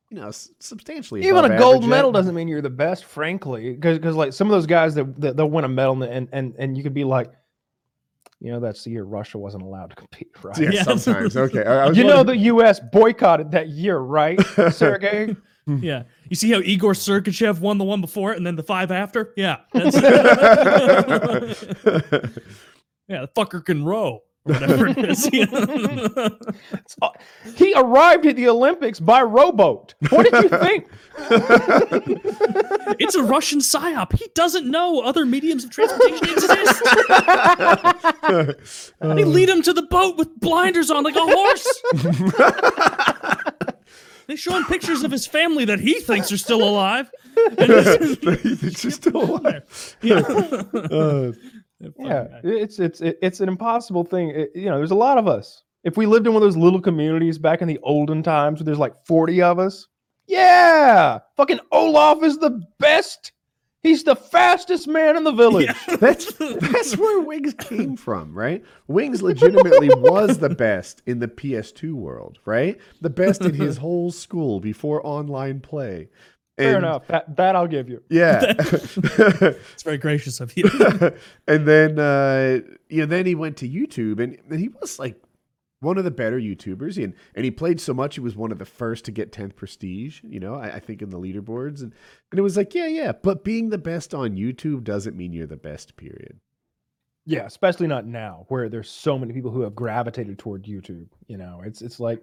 [0.09, 2.13] you know, substantially Even a gold medal at.
[2.15, 3.73] doesn't mean you're the best, frankly.
[3.73, 6.55] Because because like some of those guys that, that they'll win a medal and and
[6.57, 7.32] and you could be like,
[8.39, 10.57] you know, that's the year Russia wasn't allowed to compete, right?
[10.57, 10.84] Yeah, Yeah.
[10.84, 11.38] sometimes.
[11.38, 12.80] Okay, I, I was You know the U.S.
[12.80, 14.39] boycotted that year, right,
[14.71, 15.36] Sergey?
[15.66, 15.78] Hmm.
[15.78, 16.03] Yeah.
[16.30, 19.34] You see how Igor Sergachev won the one before it and then the five after?
[19.36, 19.57] Yeah.
[19.74, 19.95] That's
[23.07, 24.22] yeah, the fucker can row.
[24.43, 25.28] Whatever it is.
[26.74, 27.09] It's uh,
[27.55, 29.95] he arrived at the Olympics by rowboat.
[30.09, 30.88] What did you think?
[32.99, 34.13] it's a Russian psyop.
[34.13, 36.84] He doesn't know other mediums of transportation exist.
[38.99, 41.82] they lead him to the boat with blinders on like a horse.
[44.28, 47.09] They show him pictures of his family that he thinks are still alive.
[47.57, 49.97] And it's just still alive.
[50.01, 50.21] yeah.
[50.91, 51.32] Uh,
[51.99, 54.30] yeah, it's it's it's an impossible thing.
[54.30, 55.61] It- you know, there's a lot of us.
[55.84, 58.65] If we lived in one of those little communities back in the olden times, where
[58.65, 59.86] there's like 40 of us,
[60.26, 63.34] yeah, fucking Olaf is the best.
[63.86, 65.69] He's the fastest man in the village.
[65.99, 68.63] that's that's where Wings came from, right?
[68.88, 72.79] Wings legitimately was the best in the PS2 world, right?
[73.01, 76.09] The best in his whole school before online play.
[76.57, 77.05] Fair And- enough.
[77.07, 78.01] That that I'll give you.
[78.09, 78.53] Yeah.
[78.57, 80.63] It's very gracious of you.
[81.47, 85.21] and then uh you know, then he went to YouTube and, and he was like
[85.86, 88.59] one of the better YouTubers and and he played so much he was one of
[88.59, 91.93] the first to get 10th prestige, you know, I, I think in the leaderboards and,
[92.31, 95.47] and it was like, yeah, yeah, but being the best on YouTube doesn't mean you're
[95.47, 96.39] the best, period.
[97.25, 101.07] Yeah, especially not now, where there's so many people who have gravitated toward YouTube.
[101.27, 102.21] You know, it's it's like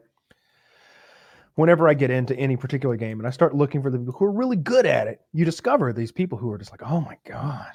[1.56, 4.24] whenever I get into any particular game and I start looking for the people who
[4.24, 7.18] are really good at it, you discover these people who are just like, oh my
[7.26, 7.72] god,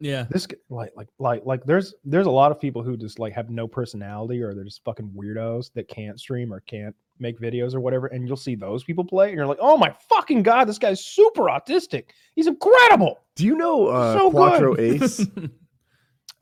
[0.00, 0.26] yeah.
[0.30, 3.32] this g- like like like like there's there's a lot of people who just like
[3.32, 7.74] have no personality or they're just fucking weirdos that can't stream or can't make videos
[7.74, 10.64] or whatever, and you'll see those people play and you're like, oh my fucking god,
[10.66, 12.10] this guy's super autistic.
[12.34, 13.20] He's incredible.
[13.34, 15.02] Do you know uh, So Quattro good.
[15.02, 15.26] Ace?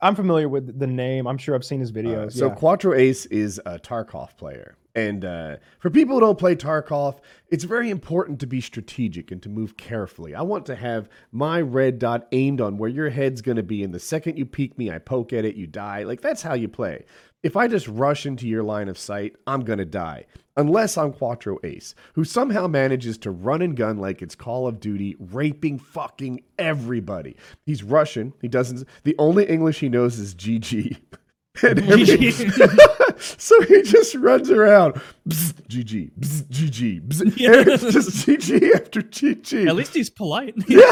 [0.01, 1.25] I'm familiar with the name.
[1.25, 2.27] I'm sure I've seen his videos.
[2.27, 2.55] Uh, so yeah.
[2.55, 4.77] Quattro Ace is a Tarkov player.
[4.95, 7.19] And uh, for people who don't play Tarkov,
[7.49, 10.33] it's very important to be strategic and to move carefully.
[10.33, 13.83] I want to have my red dot aimed on where your head's going to be.
[13.83, 16.03] And the second you peek me, I poke at it, you die.
[16.03, 17.03] Like, that's how you play.
[17.43, 20.25] If I just rush into your line of sight, I'm going to die.
[20.57, 24.79] Unless I'm Quattro Ace, who somehow manages to run and gun like it's Call of
[24.79, 27.35] Duty, raping fucking everybody.
[27.65, 28.33] He's Russian.
[28.41, 30.97] He doesn't, the only English he knows is GG.
[33.37, 34.95] So he just runs around,
[35.27, 37.63] bzz, GG, bzz, GG, bzz, Yeah.
[37.65, 39.67] it's just GG after GG.
[39.67, 40.53] At least he's polite.
[40.67, 40.91] yeah,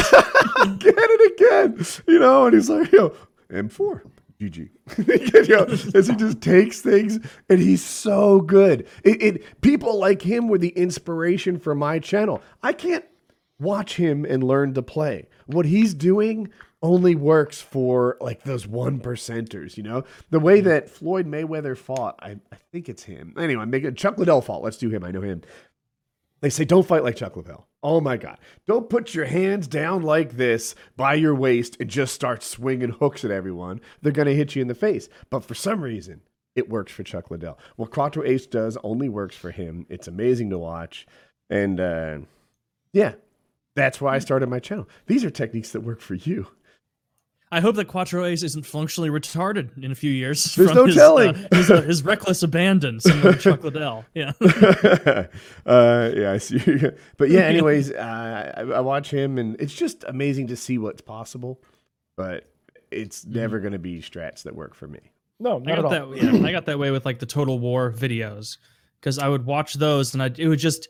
[0.62, 3.14] again and again, you know, and he's like, yo,
[3.52, 4.02] M4,
[4.40, 4.70] GG.
[5.48, 5.66] you know,
[6.00, 8.88] as he just takes things, and he's so good.
[9.04, 12.42] It, it people like him were the inspiration for my channel.
[12.62, 13.06] I can't
[13.60, 15.28] watch him and learn to play.
[15.48, 16.50] What he's doing
[16.84, 20.04] only works for like those one percenters, you know?
[20.30, 23.34] The way that Floyd Mayweather fought, I, I think it's him.
[23.40, 24.62] Anyway, make it Chuck Liddell fought.
[24.62, 25.04] Let's do him.
[25.04, 25.42] I know him.
[26.42, 27.68] They say don't fight like Chuck Liddell.
[27.82, 28.38] Oh my God.
[28.68, 33.24] Don't put your hands down like this by your waist and just start swinging hooks
[33.24, 33.80] at everyone.
[34.02, 35.08] They're going to hit you in the face.
[35.30, 36.22] But for some reason,
[36.56, 37.58] it works for Chuck Liddell.
[37.78, 39.86] What Quattro Ace does only works for him.
[39.90, 41.08] It's amazing to watch.
[41.50, 42.20] And uh,
[42.92, 43.14] Yeah.
[43.76, 44.88] That's why I started my channel.
[45.08, 46.48] These are techniques that work for you.
[47.54, 50.56] I hope that Quattro Ace isn't functionally retarded in a few years.
[50.56, 51.36] There's from no his, telling.
[51.36, 54.06] Uh, his, uh, his reckless abandon, similar to Chuck Liddell.
[54.16, 54.32] Yeah.
[55.66, 56.58] uh, yeah, I see.
[57.18, 61.02] but yeah, anyways, uh, I, I watch him, and it's just amazing to see what's
[61.02, 61.62] possible.
[62.16, 62.50] But
[62.90, 65.00] it's never going to be strats that work for me.
[65.40, 65.92] No, I not at all.
[65.92, 66.24] got that.
[66.24, 68.58] Yeah, I got that way with like the Total War videos
[69.00, 70.88] because I would watch those and I it would just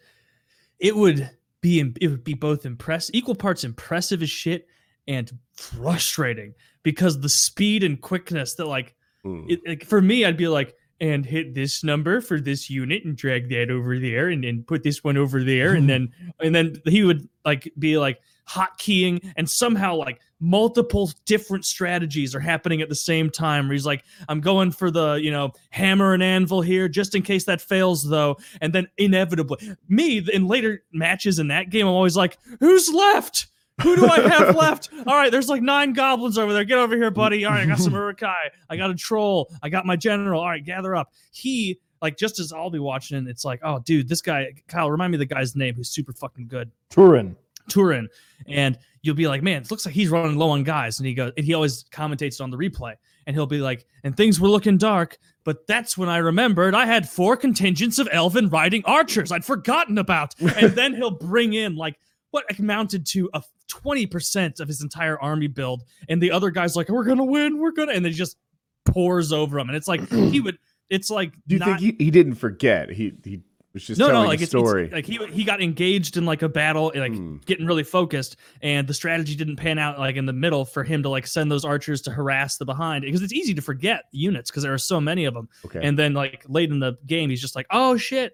[0.79, 1.29] it would
[1.61, 4.67] be it would be both impress equal parts impressive as shit
[5.07, 8.95] and frustrating because the speed and quickness that like
[9.25, 9.49] Mm.
[9.49, 13.15] it, like for me I'd be like and hit this number for this unit and
[13.15, 15.75] drag that over there and then put this one over there.
[15.75, 21.63] And then and then he would like be like hotkeying and somehow like multiple different
[21.63, 25.31] strategies are happening at the same time where he's like i'm going for the you
[25.31, 28.35] know hammer and anvil here just in case that fails though.
[28.59, 33.47] And then inevitably me in later matches in that game i'm always like who's left
[33.81, 34.89] who do I have left?
[35.07, 36.63] All right, there's like nine goblins over there.
[36.63, 37.45] Get over here, buddy.
[37.45, 38.51] All right, I got some Uruk-hai.
[38.69, 39.51] I got a troll.
[39.63, 40.41] I got my general.
[40.41, 41.11] All right, gather up.
[41.31, 45.11] He, like, just as I'll be watching, it's like, oh, dude, this guy, Kyle, remind
[45.11, 46.71] me of the guy's name who's super fucking good.
[46.89, 47.35] Turin.
[47.69, 48.09] Turin,
[48.47, 51.13] and you'll be like, man, it looks like he's running low on guys, and he
[51.13, 52.95] goes, and he always commentates on the replay,
[53.25, 56.85] and he'll be like, and things were looking dark, but that's when I remembered I
[56.85, 61.75] had four contingents of elven riding archers I'd forgotten about, and then he'll bring in
[61.75, 61.97] like
[62.31, 63.43] what amounted to a
[63.81, 67.59] twenty percent of his entire army build, and the other guys like, we're gonna win,
[67.59, 68.37] we're gonna, and they just
[68.85, 70.57] pours over him, and it's like he would,
[70.89, 72.89] it's like Do you not, think he, he didn't forget?
[72.91, 73.41] He he
[73.73, 74.83] was just no, telling no, like a it's, story.
[74.85, 77.37] it's like he he got engaged in like a battle, like Hmm.
[77.47, 81.01] getting really focused, and the strategy didn't pan out like in the middle for him
[81.03, 84.51] to like send those archers to harass the behind because it's easy to forget units
[84.51, 85.79] because there are so many of them, okay.
[85.81, 88.33] and then like late in the game he's just like, oh shit.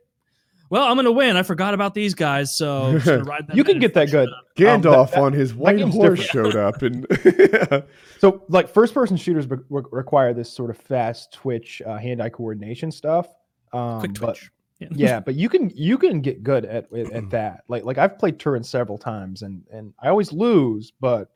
[0.69, 1.35] Well, I'm gonna win.
[1.35, 4.29] I forgot about these guys, so I'm ride them You can get that good.
[4.29, 4.45] it up.
[4.83, 6.53] Gandalf um, that- on his white horse different.
[6.53, 7.83] showed up, and
[8.19, 12.21] So, like, first person shooters be- re- require this sort of fast twitch, uh, hand
[12.21, 13.27] eye coordination stuff.
[13.73, 14.51] Um, Quick but- twitch.
[14.91, 17.63] yeah, but you can you can get good at at, at that.
[17.67, 21.29] Like like I've played Turin several times, and and I always lose, but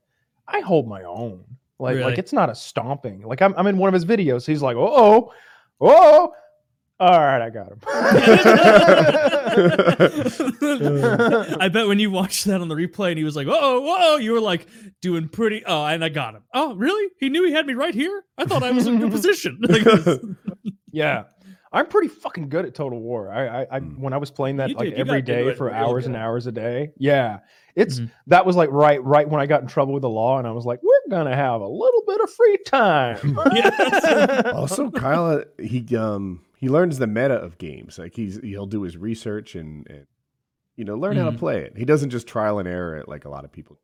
[0.47, 1.43] I hold my own.
[1.79, 2.11] Like Really?
[2.11, 3.23] like it's not a stomping.
[3.23, 4.45] Like I'm I'm in one of his videos.
[4.45, 5.33] He's like, oh
[5.81, 6.33] oh,
[6.99, 7.79] all right, I got him.
[11.59, 14.17] I bet when you watched that on the replay and he was like, "Oh, whoa,"
[14.17, 14.67] you were like
[15.01, 15.63] doing pretty.
[15.65, 16.43] Oh, and I got him.
[16.53, 17.11] Oh, really?
[17.19, 18.23] He knew he had me right here.
[18.37, 19.59] I thought I was in a good position.
[20.95, 21.23] Yeah.
[21.71, 23.31] I'm pretty fucking good at Total War.
[23.31, 23.97] I, I, I Mm.
[23.97, 24.93] when I was playing that You like did.
[24.93, 26.91] You every got good at day it, for real hours and hours a day.
[26.99, 27.39] Yeah,
[27.75, 28.11] it's Mhm.
[28.27, 30.51] that was like right right when I got in trouble with the law, and I
[30.51, 33.39] was like, we're gonna have a little bit of free time.
[34.53, 37.99] Also Kyle he um he learns the meta of games.
[37.99, 40.07] Like he's he'll do his research and, and
[40.77, 41.39] you know learn how to Mhm.
[41.39, 41.73] play it.
[41.75, 43.77] He doesn't just trial and error it like a lot of people.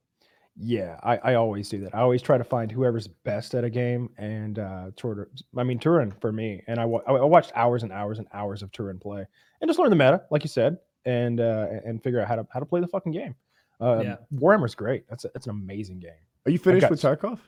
[0.61, 1.93] yeah, I, I always do that.
[1.95, 5.79] I always try to find whoever's best at a game, and uh, sort I mean,
[5.79, 6.61] Turin for me.
[6.67, 9.25] And I, wa- I I watched hours and hours and hours of Turin play,
[9.61, 12.47] and just learn the meta, like you said, and uh, and figure out how to
[12.53, 13.35] how to play the fucking game.
[13.79, 14.15] Um, Yeah.
[14.33, 15.03] Warhammer's great.
[15.09, 16.23] That's a, that's an amazing game.
[16.45, 17.39] Are you finished got with Tarkov?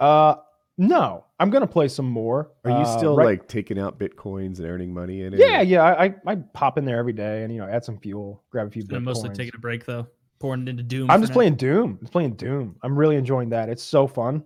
[0.00, 0.36] Uh,
[0.76, 2.50] no, I'm gonna play some more.
[2.64, 5.40] Are you Uh, still right- like taking out bitcoins and earning money in it?
[5.40, 5.82] Yeah, yeah.
[5.82, 8.66] I, I I pop in there every day and you know add some fuel, grab
[8.66, 8.82] a few.
[8.92, 10.06] I'm mostly taking a break though,
[10.40, 11.10] pouring it into Doom.
[11.10, 11.34] I'm just now.
[11.34, 11.98] playing Doom.
[12.00, 12.76] I'm playing Doom.
[12.82, 13.68] I'm really enjoying that.
[13.68, 14.44] It's so fun.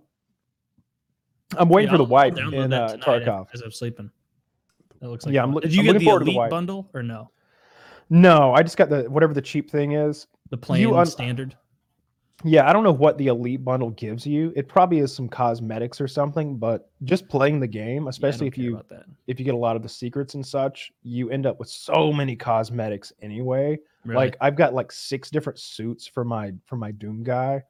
[1.57, 3.47] I'm waiting Yeah, for the I'll- I'll wipe download in that uh, Tarkov.
[3.53, 4.11] as I'm sleeping.
[5.01, 5.43] That looks like Yeah.
[5.43, 7.31] I'm look- Did you I'm get looking the forward to the bundle or no?
[8.11, 10.27] No, I just got the whatever the cheap thing is.
[10.51, 11.55] The plain un- standard.
[12.43, 14.53] Yeah, I don't know what the elite bundle gives you.
[14.55, 18.57] It probably is some cosmetics or something, but just playing the game, especially don't if
[18.57, 18.81] you
[19.27, 22.13] if you get a lot of the secrets and such, you end up with so
[22.13, 23.77] many cosmetics anyway.
[24.05, 24.15] Really.
[24.15, 27.61] Like I've got like six different suits for my for my Doom guy.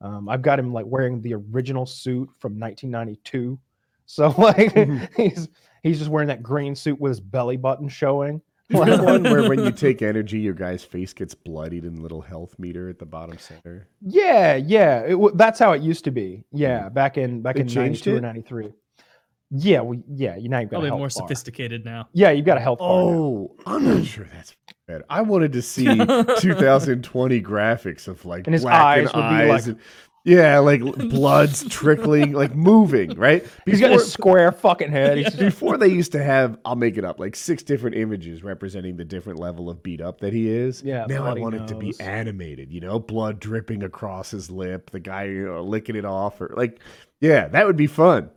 [0.00, 3.58] Um, I've got him like wearing the original suit from 1992.
[4.06, 5.08] So like Mhm.
[5.16, 5.48] he's
[5.82, 8.42] he's just wearing that green suit with his belly button showing.
[8.70, 12.58] Like one where when you take energy, your guy's face gets bloodied and little health
[12.58, 13.88] meter at the bottom center.
[14.02, 15.00] Yeah, yeah.
[15.00, 16.44] It, w- that's how it used to be.
[16.52, 16.94] Yeah, hmm.
[16.94, 18.72] back in back They in 92 or 93.
[19.50, 21.10] Yeah, we yeah, you now you've got Probably health more bar.
[21.10, 22.08] sophisticated now.
[22.12, 22.90] Yeah, you've got a health bar.
[22.90, 24.54] Oh, I'm not sure that's
[24.86, 25.04] bad.
[25.08, 29.48] I wanted to see 2020 graphics of like And his blackened eyes would be eyes
[29.48, 29.80] like- and
[30.24, 33.46] yeah, like blood's trickling, like moving, right?
[33.64, 35.18] He's got a square fucking head.
[35.18, 38.96] Just, Before they used to have, I'll make it up, like six different images representing
[38.96, 40.82] the different level of beat up that he is.
[40.82, 44.90] Yeah, Now I want it to be animated, you know, blood dripping across his lip,
[44.90, 46.80] the guy you know, licking it off, or like,
[47.20, 48.30] yeah, that would be fun.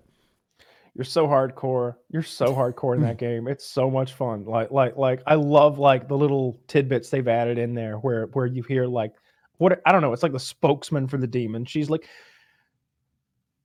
[0.94, 1.96] You're so hardcore.
[2.10, 3.48] You're so hardcore in that game.
[3.48, 4.46] It's so much fun.
[4.46, 8.46] Like like like I love like the little tidbits they've added in there where where
[8.46, 9.14] you hear like
[9.62, 11.66] what I don't know, it's like the spokesman for the demon.
[11.66, 12.08] She's like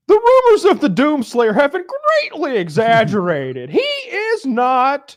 [0.07, 1.84] the rumors of the Doomslayer have been
[2.30, 3.70] greatly exaggerated.
[3.70, 5.16] he is not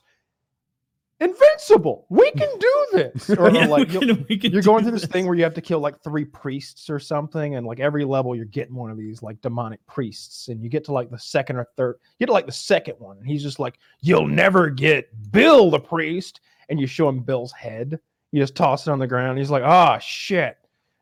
[1.19, 2.05] invincible.
[2.09, 3.29] We can do this.
[3.37, 5.53] Or, Yeah, like we can- we can you're going through this thing where you have
[5.55, 8.97] to kill like three priests or something, and like every level you're getting one of
[8.97, 12.27] these like demonic priests, and you get to like the second or third, you get
[12.27, 16.39] to like the second one, and he's just like, "You'll never get Bill the priest,"
[16.69, 17.99] and you show him Bill's head.
[18.31, 19.37] You just toss it on the ground.
[19.39, 20.57] He's like, "Ah, shit,"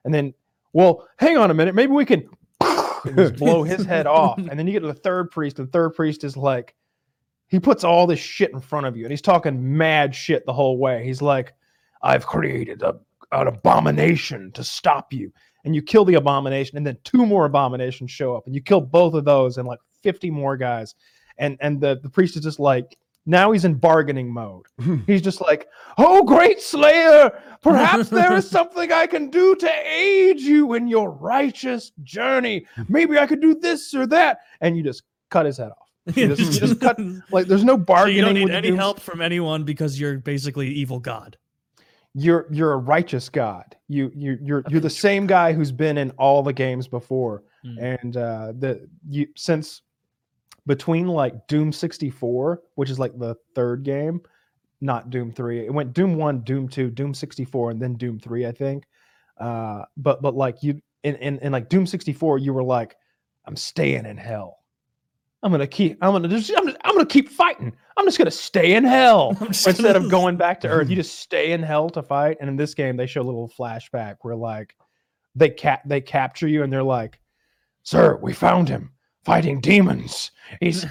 [0.07, 0.33] and then,
[0.73, 2.27] well, hang on a minute, maybe we can
[3.15, 5.71] just blow his head off, and then you get to the third priest, and the
[5.71, 6.73] third priest is like,
[7.49, 10.53] he puts all this shit in front of you, and he's talking mad shit the
[10.53, 11.05] whole way.
[11.05, 11.53] He's like,
[12.01, 12.95] "I've created a
[13.31, 15.31] an abomination to stop you.
[15.65, 18.79] And you kill the abomination, and then two more abominations show up, and you kill
[18.79, 20.95] both of those, and like 50 more guys.
[21.37, 22.97] And and the, the priest is just like,
[23.27, 24.65] now he's in bargaining mode.
[25.05, 25.67] he's just like,
[25.99, 31.11] Oh, great slayer, perhaps there is something I can do to aid you in your
[31.11, 32.65] righteous journey.
[32.87, 34.39] Maybe I could do this or that.
[34.61, 36.15] And you just cut his head off.
[36.15, 36.97] You just, you just cut
[37.31, 38.15] like there's no bargaining.
[38.15, 41.37] So you don't need with any help from anyone because you're basically evil god.
[42.13, 43.75] you're you're a righteous god.
[43.89, 47.77] You you you're you're the same guy who's been in all the games before, Hmm.
[47.79, 49.81] and uh, the you since
[50.67, 54.21] between like Doom 64, which is like the third game,
[54.81, 55.65] not Doom 3.
[55.65, 58.83] It went Doom 1, Doom 2, Doom 64, and then Doom 3, I think.
[59.39, 62.95] Uh, but but like you in, in in like Doom 64, you were like,
[63.45, 64.59] I'm staying in hell.
[65.43, 65.97] I'm gonna keep.
[66.01, 66.51] I'm gonna just.
[66.57, 67.71] I'm, just- I'm gonna keep fighting.
[67.95, 70.89] I'm just gonna stay in hell instead gonna- of going back to Earth.
[70.89, 72.37] You just stay in hell to fight.
[72.41, 74.75] And in this game, they show a little flashback where like
[75.35, 77.19] they cap they capture you and they're like,
[77.83, 78.91] "Sir, we found him
[79.27, 80.31] fighting demons.
[80.61, 80.85] He's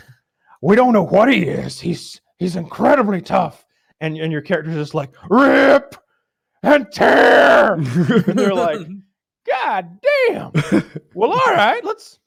[0.60, 1.80] we don't know what he is.
[1.80, 3.64] He's he's incredibly tough."
[4.00, 5.96] And and your character's just like, "Rip
[6.62, 7.86] and tear." and
[8.38, 8.86] they're like,
[9.46, 10.52] God damn.
[11.14, 12.18] well, all right, let's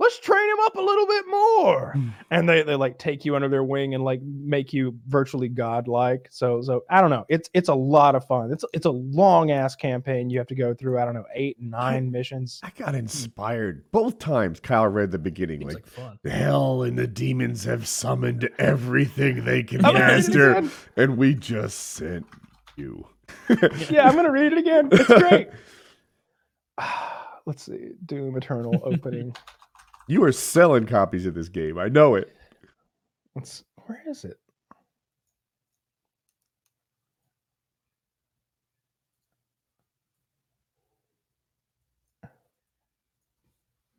[0.00, 1.92] let's train him up a little bit more.
[1.92, 2.08] Hmm.
[2.30, 6.26] And they, they like take you under their wing and like make you virtually godlike.
[6.30, 7.26] So so I don't know.
[7.28, 8.50] It's it's a lot of fun.
[8.50, 10.98] It's it's a long ass campaign you have to go through.
[10.98, 12.60] I don't know, eight, nine missions.
[12.62, 14.58] I got inspired both times.
[14.58, 16.18] Kyle read the beginning, like, like fun.
[16.24, 21.16] hell and the demons have summoned everything they can I'm gonna read it master, and
[21.18, 22.26] we just sent
[22.76, 23.06] you.
[23.90, 24.88] Yeah, I'm gonna read it again.
[24.90, 25.50] It's great.
[27.46, 27.90] Let's see.
[28.06, 29.34] Doom Eternal opening.
[30.10, 31.78] You are selling copies of this game.
[31.78, 32.34] I know it.
[33.36, 34.40] Let's where is it?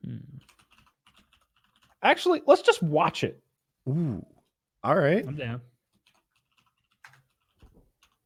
[0.03, 0.17] Hmm.
[2.03, 3.41] Actually, let's just watch it.
[3.87, 4.25] Ooh.
[4.83, 5.25] All right.
[5.25, 5.61] I'm down.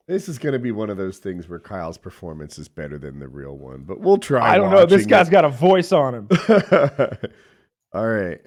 [0.07, 3.19] This is going to be one of those things where Kyle's performance is better than
[3.19, 4.55] the real one, but we'll try.
[4.55, 4.87] I don't know.
[4.87, 5.31] This watching guy's it.
[5.31, 6.29] got a voice on him.
[7.95, 8.41] All right.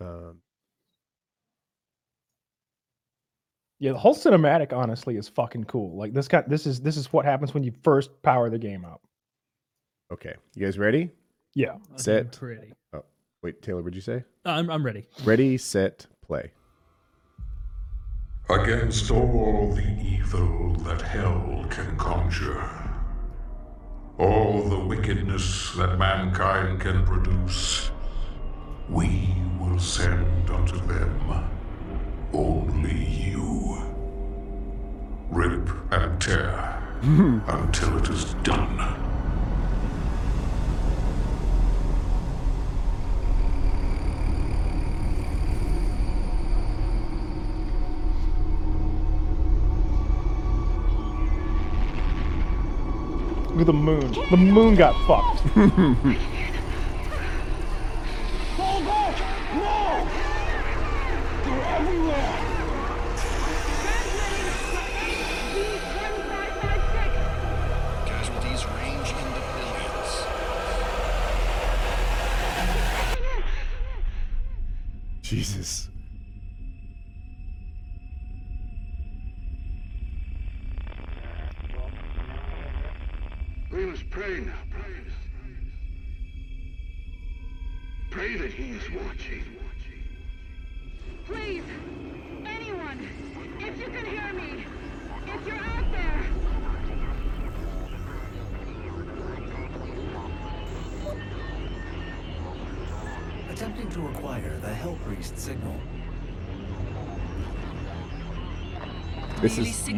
[0.00, 0.36] Um,
[3.82, 5.96] Yeah, the whole cinematic honestly is fucking cool.
[5.96, 8.84] Like this guy this is this is what happens when you first power the game
[8.84, 9.00] up.
[10.12, 10.34] okay.
[10.54, 11.10] You guys ready?
[11.54, 11.72] Yeah.
[11.90, 12.32] I'm Set.
[12.32, 12.74] Pretty.
[13.42, 14.22] Wait, Taylor, what'd you say?
[14.44, 15.06] I'm, I'm ready.
[15.24, 16.50] Ready, set, play.
[18.50, 22.62] Against all the evil that hell can conjure,
[24.18, 27.90] all the wickedness that mankind can produce,
[28.90, 31.48] we will send unto them
[32.32, 33.78] only you.
[35.30, 37.38] Rip and tear hmm.
[37.46, 38.78] until it is done.
[53.50, 54.12] Look at the moon.
[54.30, 56.36] The moon got fucked.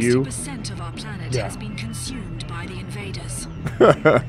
[0.03, 0.21] you.
[0.23, 1.45] of our planet Yeah.
[1.45, 3.47] has been consumed by the invaders.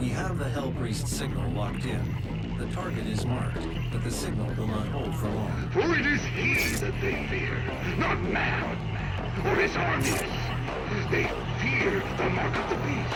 [0.00, 2.00] We have the Hell Priest signal locked in.
[2.58, 3.58] The target is marked,
[3.92, 5.68] but the signal will not hold for long.
[5.72, 7.62] For it is he that they fear,
[7.98, 8.78] not man
[9.44, 10.22] or his armies.
[11.10, 11.24] They
[11.60, 13.14] fear the mark of the beast.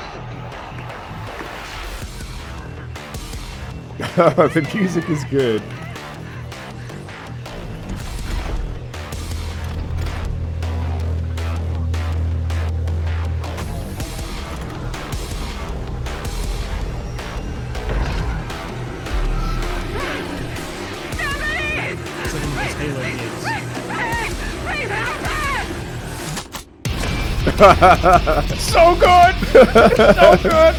[4.55, 5.63] the music is good.
[28.59, 30.75] so good, so good.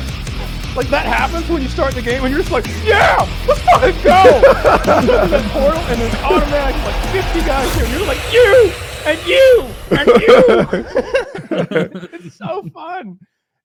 [0.76, 3.16] Like that happens when you start the game, and you're just like, "Yeah,
[3.48, 7.86] let's fucking go!" you go to that portal, and there's automatic like 50 guys here,
[7.86, 8.74] and you're like, "You
[9.06, 13.20] and you and you." it's so fun.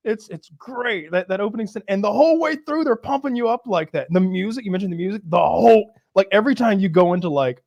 [0.05, 3.49] It's it's great that that opening scene, and the whole way through, they're pumping you
[3.49, 4.07] up like that.
[4.11, 7.61] The music, you mentioned the music, the whole like every time you go into like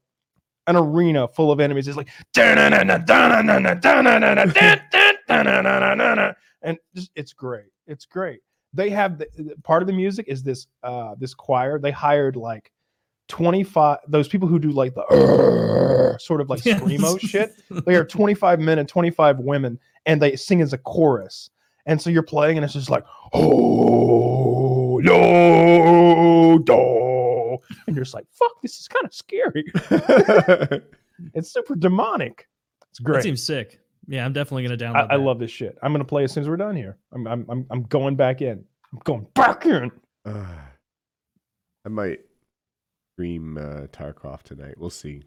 [0.68, 2.10] an arena full of enemies, it's like
[6.62, 7.66] and just it's great.
[7.88, 8.40] It's great.
[8.74, 9.28] They have the,
[9.64, 11.80] part of the music is this uh this choir.
[11.80, 12.72] They hired like
[13.30, 16.80] 25 those people who do like the sort of like Yes.
[16.80, 17.56] screamo shit.
[17.86, 21.50] They are 25 men and 25 women and they sing as a chorus.
[21.86, 26.58] And so you're playing and it's just like oh no
[27.58, 29.66] do and you're just like fuck this is kind of scary.
[31.34, 32.48] it's super demonic.
[32.90, 33.24] It's That great.
[33.24, 33.80] seems sick.
[34.08, 35.08] Yeah, I'm definitely gonna I, download.
[35.12, 35.24] I that.
[35.24, 35.78] love this shit.
[35.82, 36.98] I'm gonna play as soon as we're done here.
[37.14, 38.64] I'm I'm I'm, I'm going back in.
[38.92, 39.92] I'm going back in.
[40.26, 40.46] Uh,
[41.86, 42.20] I might
[43.16, 44.76] stream uh, Tarkov tonight.
[44.78, 45.24] We'll see.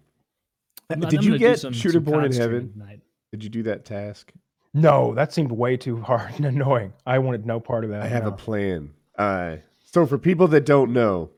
[0.90, 2.72] I'm- Did I'm you get some- Shooter some Born in Heaven?
[2.72, 3.00] tonight.
[3.32, 4.32] Did you do that task?
[4.72, 6.92] No, that seemed way too hard and annoying.
[7.06, 8.02] I wanted no part of that.
[8.02, 8.90] I have a plan.
[9.18, 11.30] Uh, so for people that don't know,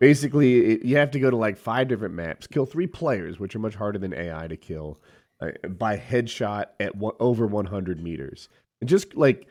[0.00, 3.54] basically it, you have to go to like five different maps, kill three players, which
[3.54, 5.00] are much harder than AI to kill,
[5.40, 8.48] uh, by headshot at one, over 100 meters.
[8.80, 9.48] And just like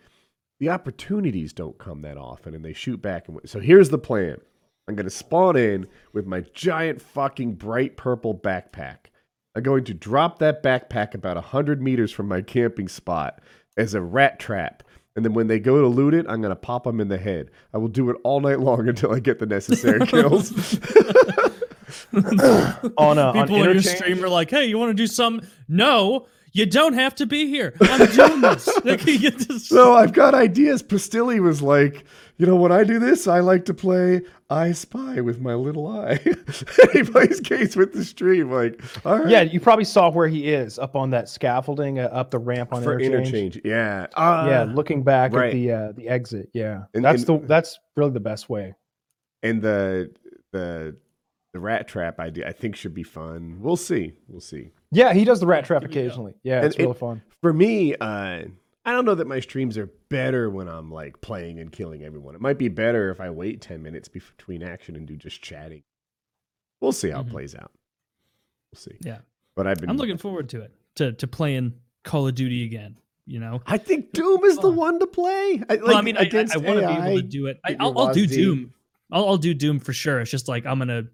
[0.59, 3.27] the opportunities don't come that often, and they shoot back.
[3.27, 4.37] And so here's the plan:
[4.87, 8.97] I'm going to spawn in with my giant fucking bright purple backpack.
[9.55, 13.41] I'm going to drop that backpack about 100 meters from my camping spot
[13.75, 14.83] as a rat trap.
[15.17, 17.17] And then when they go to loot it, I'm going to pop them in the
[17.17, 17.49] head.
[17.73, 20.51] I will do it all night long until I get the necessary kills.
[22.97, 25.49] on a on People in your stream are like, "Hey, you want to do something?"
[25.67, 26.27] No,
[26.57, 27.73] you don't have to be here.
[27.81, 28.67] I'm doing this.
[28.85, 30.81] Like, you get so I've got ideas.
[30.81, 32.03] Pestily was like,
[32.37, 35.87] you know, when I do this, I like to play I Spy with my little
[35.87, 36.19] eye.
[36.93, 38.51] he plays games with the stream.
[38.51, 39.29] Like, all right.
[39.29, 42.73] Yeah, you probably saw where he is up on that scaffolding, uh, up the ramp
[42.73, 43.57] on for interchange.
[43.57, 43.61] interchange.
[43.65, 44.07] Yeah.
[44.17, 45.47] yeah, Uh, looking back right.
[45.47, 46.49] at the uh, the exit.
[46.53, 48.73] Yeah, And- that's and- the that's really the best way.
[49.43, 50.11] and the
[50.53, 50.95] the
[51.53, 53.57] the rat trap idea I think should be fun.
[53.59, 54.13] We'll see.
[54.27, 54.71] We'll see.
[54.91, 55.99] Yeah, he does the rat trap Here we go.
[56.01, 56.33] occasionally.
[56.43, 57.21] Yeah, And it's really it- fun.
[57.41, 58.43] For me, uh
[58.85, 62.35] I don't know that my streams are better when I'm like playing and killing everyone.
[62.35, 65.83] It might be better if I wait 10 minutes between action and do just chatting.
[66.79, 67.27] We'll see how Mhm.
[67.27, 67.71] it plays out.
[68.71, 68.95] We'll see.
[69.01, 69.19] Yeah.
[69.57, 70.71] But I've been I'm looking forward to it.
[70.95, 71.73] To to playing
[72.03, 72.97] Call of Duty again.
[73.25, 73.61] You know.
[73.67, 75.61] I think Doom is the one to play.
[75.69, 77.59] I, like, well, I mean, I, against I, want to be able to do it.
[77.65, 78.73] I, I'll, I'll do Doom.
[79.11, 80.21] I'll, I'll do Doom for sure.
[80.21, 81.07] It's just like I'm gonna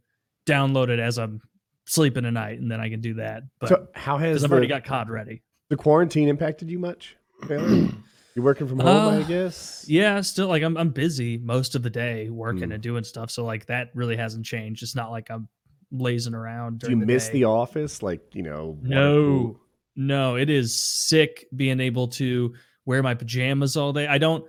[0.45, 1.41] download it as I'm
[1.85, 3.43] sleeping tonight, and then I can do that.
[3.59, 5.41] But So how has because I've the, already got COD ready.
[5.69, 7.15] the quarantine impacted you much?
[7.47, 7.89] Taylor?
[8.35, 9.85] You're working from home, I Uh, guess.
[9.87, 12.71] Yeah, still like I'm I'm busy most of the day working Hmm.
[12.71, 13.29] and doing stuff.
[13.29, 14.81] So like that really hasn't changed.
[14.81, 15.47] It's not like I'm
[15.91, 16.79] lazing around.
[16.79, 17.33] Do you the miss day.
[17.33, 18.01] the office?
[18.01, 19.59] Like, you know, No,
[19.95, 22.55] no, it is sick being able to
[22.85, 24.07] wear my pajamas all day.
[24.07, 24.45] I don't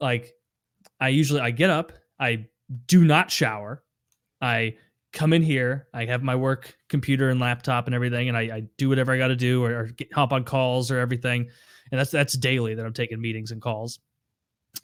[0.00, 0.32] like.
[0.98, 1.92] I usually I get up.
[2.18, 2.46] I
[2.86, 3.84] do not shower.
[4.40, 4.74] I
[5.12, 5.88] come in here.
[5.92, 9.18] I have my work computer and laptop and everything, and I, I do whatever I
[9.18, 11.48] got to do or, or get, hop on calls or everything.
[11.90, 13.98] And that's that's daily that I'm taking meetings and calls.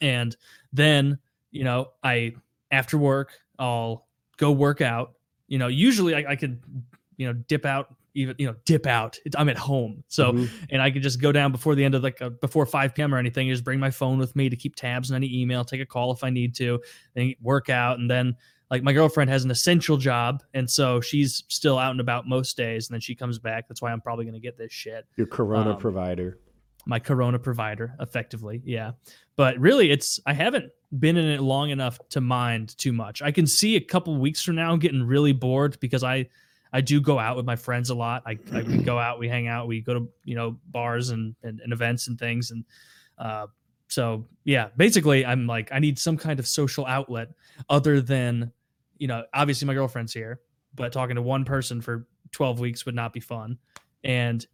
[0.01, 0.35] And
[0.73, 1.19] then
[1.51, 2.33] you know I
[2.71, 4.07] after work I'll
[4.37, 5.13] go work out.
[5.47, 6.61] You know, usually I, I could
[7.15, 9.17] you know dip out even you know dip out.
[9.25, 10.49] It's, I'm at home, so Mhm.
[10.71, 13.13] and I could just go down before the end of like uh, before 5 p.m.
[13.13, 13.47] or anything.
[13.47, 16.11] Just bring my phone with me to keep tabs on any email, take a call
[16.11, 16.81] if I need to,
[17.13, 18.35] then work out, and then
[18.69, 22.57] like my girlfriend has an essential job, and so she's still out and about most
[22.57, 23.67] days, and then she comes back.
[23.67, 25.05] That's why I'm probably gonna get this shit.
[25.15, 26.37] your Corona Um, provider.
[26.85, 28.61] my Corona provider, effectively.
[28.65, 28.91] Yeah,
[29.35, 33.21] but really, it's I haven't been in it long enough to mind too much.
[33.21, 36.27] I can see a couple weeks from now getting really bored because I
[36.73, 38.23] I do go out with my friends a lot.
[38.25, 41.35] I, I we go out, we hang out, we go to you know bars and
[41.43, 42.65] and, and events and things, and
[43.17, 43.47] uh,
[43.89, 47.29] so yeah, basically, I'm like I need some kind of social outlet
[47.69, 48.51] other than
[48.99, 50.39] you know obviously my girlfriend's here,
[50.75, 53.57] but talking to one person for 12 weeks would not be fun,
[54.03, 54.45] and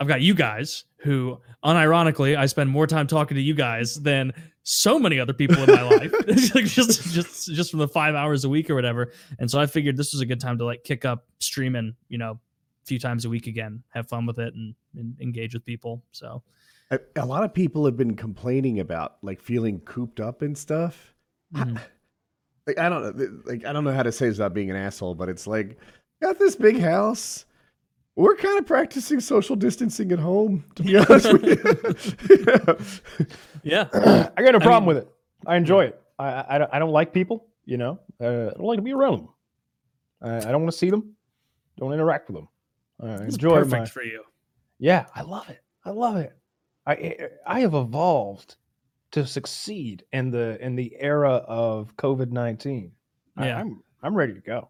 [0.00, 4.32] I've got you guys who, unironically, I spend more time talking to you guys than
[4.64, 8.48] so many other people in my life, just just just from the five hours a
[8.48, 9.12] week or whatever.
[9.38, 12.18] And so I figured this was a good time to like kick up streaming, you
[12.18, 15.64] know, a few times a week again, have fun with it, and, and engage with
[15.64, 16.02] people.
[16.10, 16.42] So
[16.90, 21.14] A, a lot of people have been complaining about like feeling cooped up and stuff.
[21.54, 21.80] mhm.
[22.66, 24.76] Like I don't know, like I don't know how to say this without being an
[24.76, 25.78] asshole, but it's like
[26.20, 27.44] got this big house.
[28.14, 32.46] We're kind of practicing social distancing at home, to be honest with you.
[32.46, 32.76] You
[33.62, 33.88] yeah,
[34.36, 35.08] I got no I problem mean- with it.
[35.46, 36.00] I enjoy it.
[36.18, 37.98] I, I, I don't, like people, you know.
[38.20, 39.28] Uh, I don't like to be around them.
[40.22, 41.16] I, I don't want to see them.
[41.78, 42.48] Don't interact with them.
[43.02, 44.22] I it's enjoy perfect my, for you.
[44.78, 45.60] Yeah, I love it.
[45.84, 46.32] I love it.
[46.86, 48.54] I I- I have evolved
[49.12, 52.92] to succeed in the in the era of COVID nineteen.
[53.38, 53.58] Yeah.
[53.58, 54.68] I'm I'm ready to go.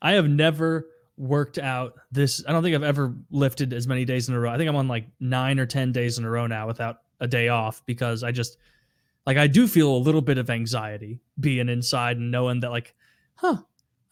[0.00, 2.44] I have never worked out this.
[2.46, 4.50] I don't think I've ever lifted as many days in a row.
[4.50, 7.26] I think I'm on like nine or 10 days in a row now without a
[7.26, 8.56] day off because I just,
[9.26, 12.94] like, I do feel a little bit of anxiety being inside and knowing that, like,
[13.36, 13.56] huh,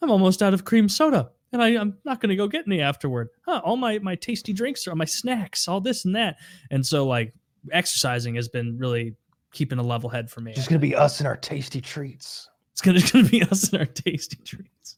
[0.01, 2.81] I'm almost out of cream soda and I, I'm not going to go get any
[2.81, 3.29] afterward.
[3.45, 6.37] Huh, all my, my tasty drinks are my snacks, all this and that.
[6.71, 7.33] And so, like,
[7.71, 9.15] exercising has been really
[9.53, 10.51] keeping a level head for me.
[10.57, 12.49] It's gonna be us and our tasty treats.
[12.73, 14.97] It's gonna, be us and our tasty treats.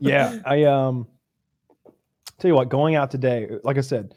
[0.00, 1.06] yeah, I um
[2.38, 4.14] tell you what, going out today, like I said,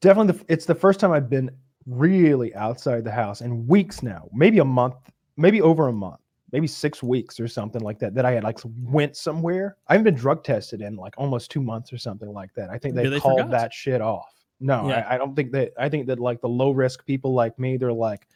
[0.00, 1.50] definitely the, it's the first time I've been
[1.86, 4.94] really outside the house in weeks now, maybe a month,
[5.36, 6.20] maybe over a month,
[6.52, 8.14] maybe six weeks or something like that.
[8.14, 9.76] That I had like went somewhere.
[9.88, 12.70] I haven't been drug tested in like almost two months or something like that.
[12.70, 13.50] I think they, they called forgot.
[13.50, 14.32] that shit off.
[14.60, 15.06] No, Yeah.
[15.08, 15.72] I, I don't think that.
[15.78, 18.28] I think that like the low risk people like me, they're like,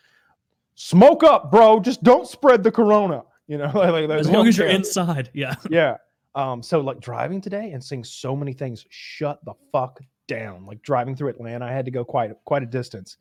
[0.77, 1.81] smoke up, bro.
[1.81, 3.25] Just don't spread the corona.
[3.49, 5.31] You know, like, As long as you're care inside.
[5.35, 5.57] Yeah.
[5.71, 5.97] yeah.
[6.37, 9.99] Um, so like driving today and seeing so many things shut the fuck
[10.29, 10.67] down.
[10.67, 13.17] Like driving through Atlanta, I had to go quite quite a distance.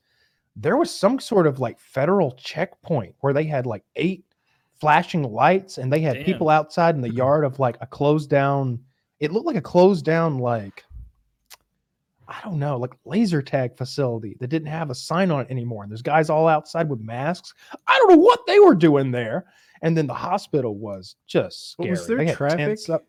[0.58, 4.26] There was some sort of like federal checkpoint where they had like eight
[4.80, 6.26] flashing lights and they had Damn.
[6.26, 8.80] people outside in the yard of like a closed down.
[9.20, 10.84] It looked like a closed down like
[12.28, 15.84] I don't know, like laser tag facility that didn't have a sign on it anymore.
[15.84, 17.53] And there's guys all outside with masks.
[17.88, 19.45] I don't know what they were doing there.
[19.82, 21.89] And then the hospital was just scary.
[21.89, 22.80] But was there They traffic?
[22.89, 23.05] up.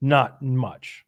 [0.00, 1.04] Not much.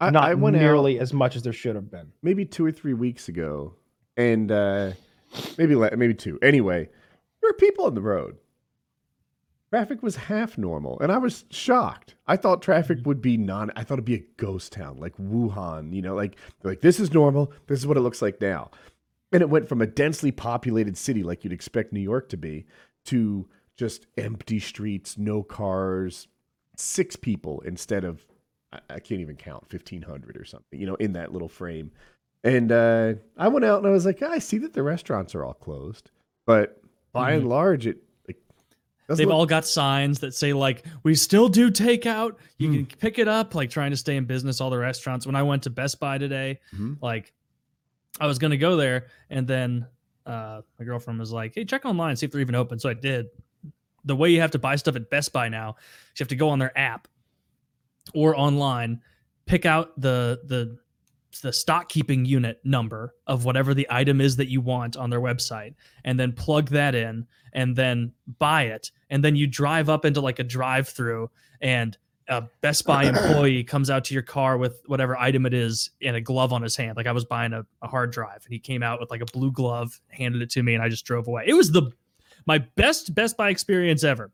[0.00, 2.12] I, Not I went nearly as much as there should have been.
[2.22, 3.74] maybe two or three weeks ago,
[4.16, 4.92] and uh,
[5.56, 6.38] maybe maybe two.
[6.40, 6.84] Anyway,
[7.40, 8.36] there were people on the road.
[9.70, 12.14] Traffic was half normal, and I was shocked.
[12.26, 13.70] I thought traffic would be non.
[13.76, 15.92] I thought it'd be a ghost town like Wuhan.
[15.92, 17.52] You know, like like this is normal.
[17.66, 18.70] This is what it looks like now.
[19.30, 22.64] And it went from a densely populated city like you'd expect New York to be
[23.06, 23.46] to
[23.76, 26.28] just empty streets, no cars,
[26.76, 28.24] six people instead of
[28.72, 30.80] I, I can't even count fifteen hundred or something.
[30.80, 31.92] You know, in that little frame.
[32.42, 35.44] And uh, I went out and I was like, I see that the restaurants are
[35.44, 36.10] all closed,
[36.46, 36.80] but
[37.12, 37.98] by and large, it
[39.16, 42.36] They've all got signs that say like we still do takeout.
[42.58, 42.74] You Hmm.
[42.84, 44.60] can pick it up, like trying to stay in business.
[44.60, 45.24] All the restaurants.
[45.26, 46.98] When I went to Best Buy today, Mhm.
[47.00, 47.32] like
[48.20, 49.86] I was gonna go there, and then
[50.26, 52.94] uh, my girlfriend was like, "Hey, check online, see if they're even open." So I
[52.94, 53.28] did.
[54.04, 55.70] The way you have to buy stuff at Best Buy now,
[56.12, 57.08] is you have to go on their app
[58.14, 59.00] or online,
[59.46, 60.78] pick out the the
[61.42, 65.20] the stock keeping unit number of whatever the item is that you want on their
[65.20, 70.04] website and then plug that in and then buy it and then you drive up
[70.04, 71.30] into like a drive through
[71.60, 71.96] and
[72.28, 76.16] a Best Buy employee comes out to your car with whatever item it is and
[76.16, 76.96] a glove on his hand.
[76.96, 79.26] Like I was buying a, a hard drive and he came out with like a
[79.26, 81.44] blue glove, handed it to me, and I just drove away.
[81.46, 81.90] It was the
[82.46, 84.30] my best Best Buy experience ever.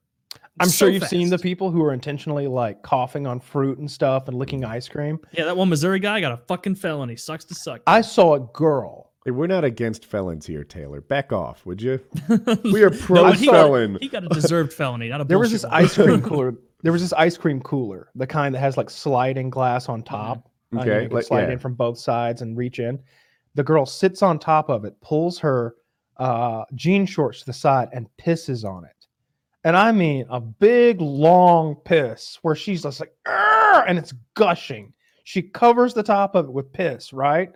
[0.60, 3.90] I'm So sure you've seen the people who are intentionally like coughing on fruit and
[3.90, 5.18] stuff and licking ice cream.
[5.32, 7.16] Yeah, that one Missouri guy got a fucking felony.
[7.16, 7.80] Sucks to suck.
[7.86, 9.03] I saw a girl.
[9.24, 11.00] Hey, we're not against felons here, Taylor.
[11.00, 11.98] Back off, would you?
[12.64, 13.98] We are pro but he got- felon.
[14.00, 15.72] He got a deserved felony, not a There was this one.
[15.72, 16.54] ice cream cooler.
[16.82, 20.38] There was this ice cream cooler, the kind that has like sliding glass on top.
[20.38, 21.52] Uh, you know, Okay, you can like- slide yeah.
[21.52, 22.98] in from both sides and reach in.
[23.54, 25.76] The girl sits on top of it, pulls her
[26.18, 28.90] uh, jean shorts to the side, and pisses on it.
[29.64, 34.92] And I mean a big long piss where she's just like, "Arr!" and it's gushing.
[35.22, 37.50] She covers the top of it with piss, right?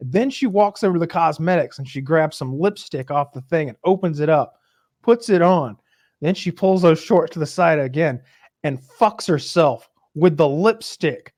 [0.00, 3.68] Then she walks over to the cosmetics and she grabs some lipstick off the thing
[3.68, 4.60] and opens it up,
[5.02, 5.76] puts it on.
[6.20, 8.20] Then she pulls those shorts to the side again
[8.62, 11.32] and fucks herself with the lipstick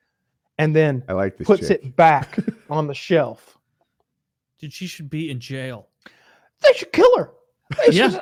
[0.58, 1.46] and then I like this.
[1.46, 1.84] puts chick.
[1.84, 2.36] it back
[2.70, 3.56] on the shelf.
[4.58, 5.86] Dude, she should be in jail.
[6.62, 7.30] They should kill her.
[7.78, 8.08] They should, Yeah.
[8.08, 8.20] just,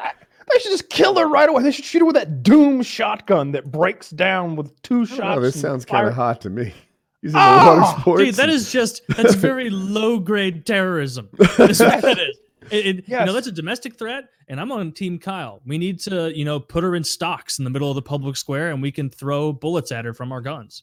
[0.52, 1.62] they should just kill her right away.
[1.62, 5.20] They should shoot her with that doom shotgun that breaks down with two shots.
[5.38, 6.74] Oh, this sounds kind of hot to me.
[7.22, 8.22] He's in the Oh, water sports.
[8.22, 11.28] Dude, that is just that's very low grade terrorism.
[11.56, 12.36] That's what that is.
[12.70, 15.60] It, it- You know, that's a domestic threat, and I'm on Team Kyle.
[15.66, 18.36] We need to, you know, put her in stocks in the middle of the public
[18.36, 20.82] square, and we can throw bullets at her from our guns.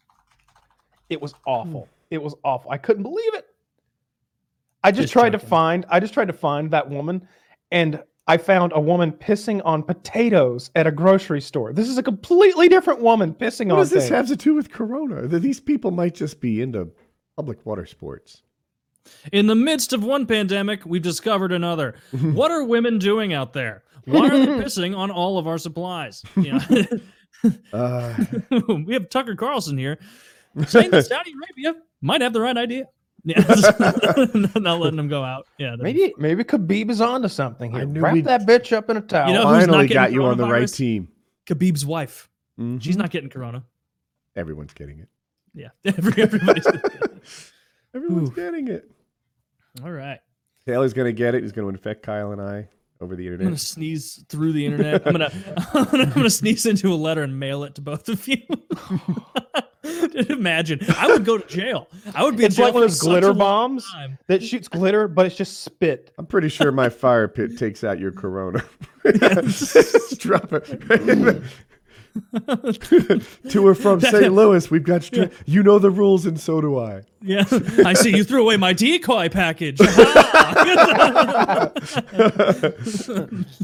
[1.10, 1.90] It was awful.
[2.10, 2.72] It was awful.
[2.72, 3.48] I couldn't believe it.
[4.84, 5.86] I just, Just tried to find.
[5.90, 7.28] I just tried to find that woman,
[7.72, 11.74] and I found a woman pissing on potatoes at a grocery store.
[11.74, 14.16] This is a completely different woman pissing What on does this things.
[14.16, 15.28] have to do with Corona?
[15.28, 16.90] These people might just be into
[17.36, 18.42] public water sports.
[19.34, 21.96] In the midst of one pandemic, we've discovered another.
[22.12, 23.84] what are women doing out there?
[24.06, 26.24] Why are they pissing on all of our supplies?
[26.36, 26.88] You know?
[27.74, 28.16] Uh,
[28.86, 30.00] we have Tucker Carlson here
[30.66, 32.86] saying that Saudi Arabia might have the right idea.
[33.26, 33.40] Yeah,
[34.56, 35.48] not letting them go out.
[35.58, 37.86] Yeah, they're- Maybe maybe Khabib is onto something here.
[37.86, 39.28] knew Wrap we'd- that bitch up in a towel.
[39.30, 41.08] You know who's finally getting got you on the right team.
[41.46, 42.30] Khabib's wife.
[42.58, 42.98] She's Mhm.
[42.98, 43.64] not getting corona.
[44.36, 45.08] Everyone's getting it.
[45.56, 46.68] Yeah, Every, everybody's.
[47.96, 48.34] Everyone's Ooh.
[48.34, 48.90] getting it.
[49.84, 50.20] All right.
[50.66, 51.44] Taylor's gonna get it.
[51.44, 52.68] He's gonna infect Kyle and I
[53.02, 53.42] over the internet.
[53.42, 55.06] I'm gonna sneeze through the internet.
[55.06, 55.32] I'm gonna,
[55.74, 58.42] I'm gonna, I'm gonna sneeze into a letter and mail it to both of you.
[60.30, 61.90] Imagine, I would go to jail.
[62.16, 62.44] I would be.
[62.44, 63.86] in It's jail like one of those glitter bombs
[64.28, 66.14] that shoots glitter, but it's just spit.
[66.18, 68.64] I'm pretty sure my fire pit takes out your Corona.
[69.04, 71.44] Drop it.
[73.50, 74.34] to or from St.
[74.34, 75.02] Louis, we've got.
[75.02, 77.02] Stri- You know the rules, and so do I.
[77.22, 77.44] Yeah,
[77.86, 79.80] I see you threw away my decoy package.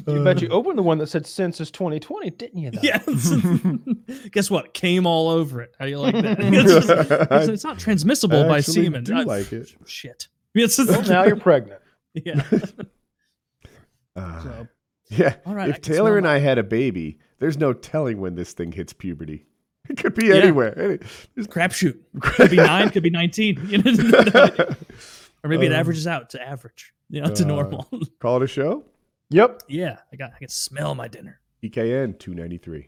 [0.08, 2.72] You bet you opened the one that said census 2020, didn't you?
[2.72, 2.80] Though?
[2.82, 4.30] yes.
[4.32, 4.74] Guess what?
[4.74, 5.76] Came all over it.
[5.80, 6.38] How do you like that?
[6.40, 9.04] It's, just- it's- it's not transmissible I by semen.
[9.04, 9.72] do Uh, like it.
[9.86, 10.28] Shit.
[10.56, 11.82] It's Well, now you're pregnant.
[12.14, 12.42] yeah.
[14.16, 14.68] Uh, So,
[15.10, 15.36] yeah.
[15.46, 18.54] All right, if Taylor and my- I had a baby, there's no telling when this
[18.54, 19.46] thing hits puberty.
[19.90, 20.36] It could be Yeah.
[20.36, 20.78] anywhere.
[20.78, 20.98] Any-
[21.48, 21.98] crapshoot.
[22.22, 22.90] Could be nine.
[22.92, 23.60] Could be nineteen.
[23.70, 23.92] You know?
[25.44, 26.94] or maybe it Um, averages out to average.
[27.10, 27.90] You know, to uh, normal.
[28.20, 28.86] Call it a show.
[29.32, 29.64] Yep.
[29.68, 29.98] yeah.
[30.14, 30.32] I got.
[30.36, 31.40] I can smell my dinner.
[31.64, 32.88] EKN 293.